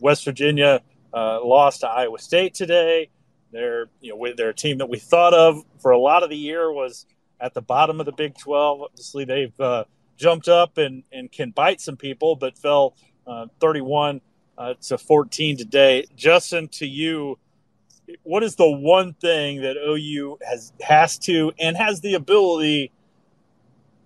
West 0.00 0.24
Virginia 0.24 0.80
uh, 1.14 1.44
lost 1.44 1.80
to 1.80 1.88
Iowa 1.88 2.18
State 2.18 2.54
today. 2.54 3.10
They're 3.52 3.86
you 4.00 4.16
know 4.16 4.34
they're 4.36 4.50
a 4.50 4.54
team 4.54 4.78
that 4.78 4.88
we 4.88 4.98
thought 4.98 5.34
of 5.34 5.62
for 5.78 5.92
a 5.92 5.98
lot 5.98 6.22
of 6.22 6.30
the 6.30 6.36
year 6.36 6.72
was 6.72 7.06
at 7.40 7.54
the 7.54 7.62
bottom 7.62 8.00
of 8.00 8.06
the 8.06 8.12
Big 8.12 8.36
Twelve. 8.36 8.80
Obviously 8.82 9.24
they've 9.24 9.60
uh, 9.60 9.84
jumped 10.16 10.48
up 10.48 10.78
and, 10.78 11.04
and 11.12 11.30
can 11.30 11.50
bite 11.50 11.80
some 11.80 11.96
people, 11.96 12.36
but 12.36 12.58
fell 12.58 12.96
uh, 13.26 13.46
31 13.60 14.20
to 14.80 14.98
14 14.98 15.56
today. 15.56 16.06
Justin, 16.16 16.68
to 16.68 16.86
you 16.86 17.38
what 18.22 18.42
is 18.42 18.56
the 18.56 18.70
one 18.70 19.14
thing 19.14 19.62
that 19.62 19.76
OU 19.76 20.38
has 20.42 20.72
has 20.80 21.18
to 21.18 21.52
and 21.58 21.76
has 21.76 22.00
the 22.00 22.14
ability 22.14 22.92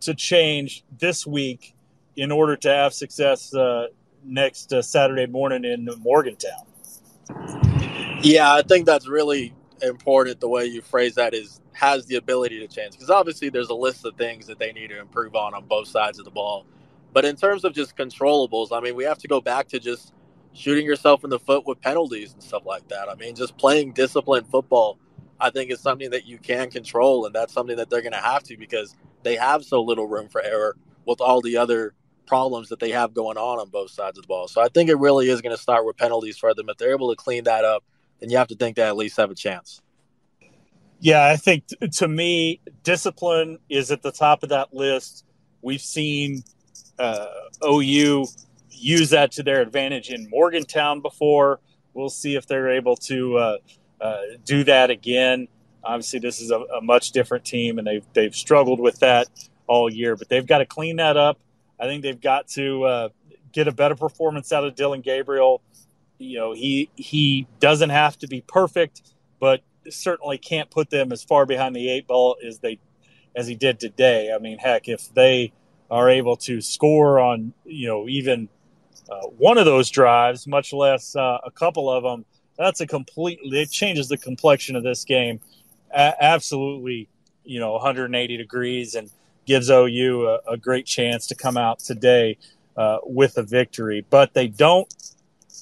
to 0.01 0.15
change 0.15 0.85
this 0.99 1.27
week 1.27 1.75
in 2.17 2.31
order 2.31 2.57
to 2.57 2.69
have 2.69 2.95
success 2.95 3.53
uh, 3.55 3.89
next 4.25 4.73
uh, 4.73 4.83
Saturday 4.83 5.27
morning 5.27 5.65
in 5.65 5.89
Morgantown? 5.99 6.68
Yeah, 8.23 8.53
I 8.53 8.63
think 8.63 8.87
that's 8.87 9.07
really 9.09 9.55
important. 9.83 10.41
The 10.41 10.49
way 10.49 10.67
you 10.67 10.83
phrase 10.83 11.15
that 11.15 11.35
is 11.35 11.61
has 11.73 12.07
the 12.07 12.17
ability 12.17 12.59
to 12.59 12.67
change 12.67 12.93
because 12.93 13.11
obviously 13.11 13.49
there's 13.51 13.69
a 13.69 13.75
list 13.75 14.05
of 14.05 14.17
things 14.17 14.47
that 14.47 14.59
they 14.59 14.73
need 14.73 14.89
to 14.89 14.99
improve 14.99 15.37
on 15.37 15.55
on 15.55 15.65
both 15.67 15.87
sides 15.87 16.19
of 16.19 16.25
the 16.25 16.31
ball. 16.31 16.67
But 17.13 17.25
in 17.25 17.37
terms 17.37 17.65
of 17.65 17.73
just 17.73 17.97
controllables, 17.97 18.69
I 18.73 18.81
mean, 18.81 18.97
we 18.97 19.05
have 19.05 19.19
to 19.19 19.29
go 19.29 19.41
back 19.41 19.69
to 19.69 19.79
just 19.79 20.13
shooting 20.53 20.85
yourself 20.85 21.23
in 21.23 21.31
the 21.31 21.39
foot 21.39 21.67
with 21.67 21.81
penalties 21.81 22.33
and 22.33 22.43
stuff 22.43 22.67
like 22.67 22.89
that. 22.89 23.09
I 23.09 23.15
mean, 23.15 23.37
just 23.37 23.57
playing 23.57 23.93
disciplined 23.93 24.49
football, 24.49 24.99
I 25.41 25.51
think 25.51 25.71
is 25.71 25.81
something 25.81 26.11
that 26.11 26.27
you 26.27 26.39
can 26.39 26.71
control, 26.71 27.27
and 27.27 27.35
that's 27.35 27.53
something 27.53 27.77
that 27.77 27.89
they're 27.91 28.03
going 28.03 28.13
to 28.13 28.19
have 28.19 28.43
to 28.45 28.57
because 28.57 28.97
they 29.23 29.37
have 29.37 29.65
so 29.65 29.81
little 29.81 30.07
room 30.09 30.29
for 30.29 30.43
error 30.43 30.77
with 31.07 31.21
all 31.21 31.41
the 31.41 31.57
other 31.57 31.95
problems 32.29 32.69
that 32.69 32.79
they 32.79 32.91
have 32.91 33.15
going 33.15 33.37
on 33.37 33.59
on 33.59 33.69
both 33.71 33.91
sides 33.91 34.19
of 34.19 34.23
the 34.23 34.29
ball. 34.29 34.47
So 34.47 34.61
I 34.61 34.69
think 34.69 34.91
it 34.91 34.97
really 34.97 35.29
is 35.29 35.41
going 35.41 35.57
to 35.57 35.61
start 35.61 35.85
with 35.85 35.97
penalties 35.97 36.37
for 36.37 36.55
them. 36.55 36.69
If 36.69 36.77
they're 36.77 36.93
able 36.93 37.11
to 37.11 37.17
clean 37.17 37.45
that 37.45 37.65
up, 37.65 37.83
then 38.21 38.31
you 38.31 38.37
have 38.37 38.49
to 38.49 38.55
think 38.55 38.77
they 38.77 38.83
at 38.83 38.97
least 38.97 39.17
have 39.17 39.31
a 39.31 39.35
chance. 39.35 39.81
Yeah, 41.01 41.27
I 41.27 41.37
think 41.37 41.65
to 41.93 42.09
me, 42.09 42.61
discipline 42.83 43.59
is 43.69 43.91
at 43.91 44.03
the 44.03 44.13
top 44.13 44.43
of 44.43 44.49
that 44.49 44.75
list. 44.75 45.25
We've 45.63 45.81
seen 45.81 46.43
uh, 46.99 47.27
OU 47.65 48.27
use 48.71 49.11
that 49.11 49.33
to 49.33 49.43
their 49.43 49.61
advantage 49.61 50.11
in 50.11 50.29
Morgantown 50.29 51.01
before. 51.01 51.61
We'll 51.95 52.11
see 52.11 52.37
if 52.37 52.47
they're 52.47 52.71
able 52.71 52.97
to 52.97 53.39
uh, 53.39 53.59
uh, 54.01 54.21
do 54.45 54.65
that 54.65 54.91
again. 54.91 55.49
Obviously, 55.85 56.19
this 56.19 56.41
is 56.41 56.51
a, 56.51 56.59
a, 56.59 56.83
much 56.83 57.13
different 57.13 57.45
team, 57.45 57.79
and 57.79 57.87
they've 57.87 58.05
they've 58.13 58.35
struggled 58.35 58.81
with 58.81 58.99
that 59.01 59.29
all 59.67 59.91
year. 59.91 60.17
But 60.17 60.29
they've 60.29 60.47
got 60.47 60.59
to 60.59 60.67
clean 60.67 60.97
that 60.97 61.17
up. 61.17 61.39
I 61.81 61.85
think 61.85 62.03
they've 62.03 62.21
got 62.21 62.49
to 62.49 62.85
uh, 62.85 63.09
get 63.53 63.69
a 63.69 63.73
better 63.73 63.95
performance 63.95 64.53
out 64.53 64.65
of 64.65 64.75
Dillon 64.75 65.01
Gabriel. 65.01 65.63
You 66.19 66.39
know, 66.39 66.53
he 66.53 66.91
he 66.97 67.47
doesn't 67.61 67.91
have 67.91 68.19
to 68.19 68.27
be 68.27 68.41
perfect, 68.41 69.03
but 69.41 69.63
certainly 69.91 70.39
can't 70.39 70.71
put 70.71 70.91
them 70.91 71.13
as 71.13 71.23
far 71.23 71.47
behind 71.47 71.75
the 71.75 71.89
eight 71.89 72.07
ball 72.07 72.37
as 72.45 72.59
they 72.59 72.79
as 73.37 73.47
he 73.47 73.55
did 73.55 73.79
today. 73.79 74.33
I 74.35 74.39
mean, 74.39 74.59
heck, 74.59 74.89
if 74.89 75.13
they 75.15 75.53
are 75.91 76.11
able 76.11 76.37
to 76.37 76.61
score 76.61 77.21
on 77.21 77.53
you 77.65 77.87
know 77.87 78.09
even 78.09 78.49
uh, 79.11 79.27
one 79.29 79.59
of 79.59 79.65
those 79.65 79.91
drives, 79.91 80.47
much 80.47 80.73
less 80.73 81.15
uh, 81.15 81.39
a 81.45 81.51
couple 81.51 81.91
of 81.91 82.03
them, 82.03 82.25
that's 82.57 82.81
a 82.81 82.87
completely 82.87 83.61
it 83.61 83.71
changes 83.71 84.09
the 84.09 84.19
complexion 84.19 84.77
of 84.77 84.83
this 84.83 85.05
game. 85.05 85.41
A- 85.91 86.23
absolutely, 86.23 87.09
you 87.45 87.61
know 87.61 87.73
180 87.73 88.37
degrees 88.37 88.95
and 88.95 89.11
gives 89.49 89.71
OU 89.71 90.29
a, 90.29 90.53
a 90.53 90.57
great 90.57 90.87
chance 90.87 91.27
to 91.27 91.35
come 91.35 91.57
out 91.57 91.81
today 91.81 92.37
uh, 92.77 92.99
with 93.03 93.37
a 93.39 93.43
victory. 93.43 94.07
But 94.09 94.35
they 94.35 94.47
don't. 94.47 94.87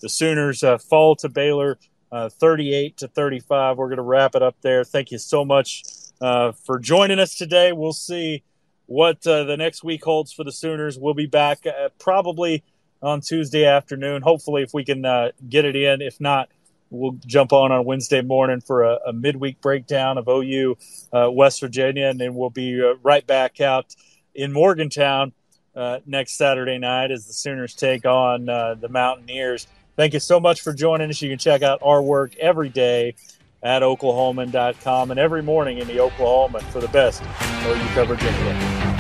The 0.03 0.09
Sooners 0.11 0.63
uh, 0.63 0.77
fall 0.77 1.17
to 1.17 1.29
Baylor 1.31 1.79
uh, 2.13 2.29
38 2.29 2.99
to 2.99 3.09
35. 3.09 3.79
We're 3.79 3.87
going 3.87 3.97
to 3.97 4.03
wrap 4.03 4.35
it 4.35 4.43
up 4.43 4.57
there. 4.61 4.85
Thank 4.85 5.13
you 5.13 5.19
so 5.19 5.45
much 5.45 5.85
uh, 6.21 6.53
for 6.53 6.79
joining 6.79 7.19
us 7.19 7.37
today. 7.37 7.73
We'll 7.73 7.93
see 7.93 8.43
what 8.87 9.25
uh, 9.27 9.45
the 9.45 9.57
next 9.57 9.85
week 9.85 10.05
holds 10.05 10.33
for 10.33 10.45
the 10.45 10.53
Sooners. 10.53 10.99
We'll 10.99 11.15
be 11.15 11.27
back 11.27 11.65
probably 11.99 12.65
on 13.01 13.21
Tuesday 13.21 13.65
afternoon. 13.65 14.23
Hopefully, 14.23 14.63
if 14.63 14.75
we 14.75 14.85
can 14.85 15.03
get 15.49 15.65
it 15.65 15.77
in. 15.77 16.03
If 16.03 16.21
not, 16.21 16.49
we'll 16.91 17.19
jump 17.27 17.53
on 17.53 17.73
on 17.73 17.85
Wednesday 17.85 18.23
morning 18.23 18.61
for 18.61 18.85
a, 18.85 18.99
a 19.07 19.13
midweek 19.13 19.61
breakdown 19.61 20.19
of 20.19 20.29
OU 20.29 20.77
uh, 21.13 21.31
West 21.31 21.61
Virginia, 21.61 22.07
and 22.07 22.21
then 22.21 22.35
we'll 22.35 22.51
be 22.51 22.83
uh, 22.83 22.95
right 23.03 23.27
back 23.27 23.61
out 23.61 23.95
in 24.35 24.53
Morgantown 24.53 25.33
uh, 25.75 26.01
next 26.07 26.37
Saturday 26.37 26.79
night 26.79 27.11
as 27.11 27.27
the 27.27 27.33
Sooners 27.33 27.75
take 27.75 28.05
on 28.05 28.49
uh, 28.49 28.75
the 28.75 28.89
Mountaineers. 28.89 29.67
Thank 29.97 30.13
you 30.15 30.21
so 30.21 30.39
much 30.39 30.61
for 30.61 30.73
joining 30.73 31.09
us. 31.11 31.23
You 31.23 31.31
can 31.31 31.39
check 31.39 31.63
out 31.63 31.81
our 31.83 32.03
work 32.03 32.37
every 32.37 32.69
day 32.69 33.15
at 33.63 33.83
oklahoman.com 33.83 35.11
and 35.11 35.19
every 35.19 35.43
morning 35.43 35.79
in 35.79 35.87
the 35.89 35.97
Oklahoman 35.97 36.63
for 36.65 36.81
the 36.81 36.89
best 36.89 37.23
OU 37.23 37.89
coverage 37.95 38.23
anyway. 38.23 38.96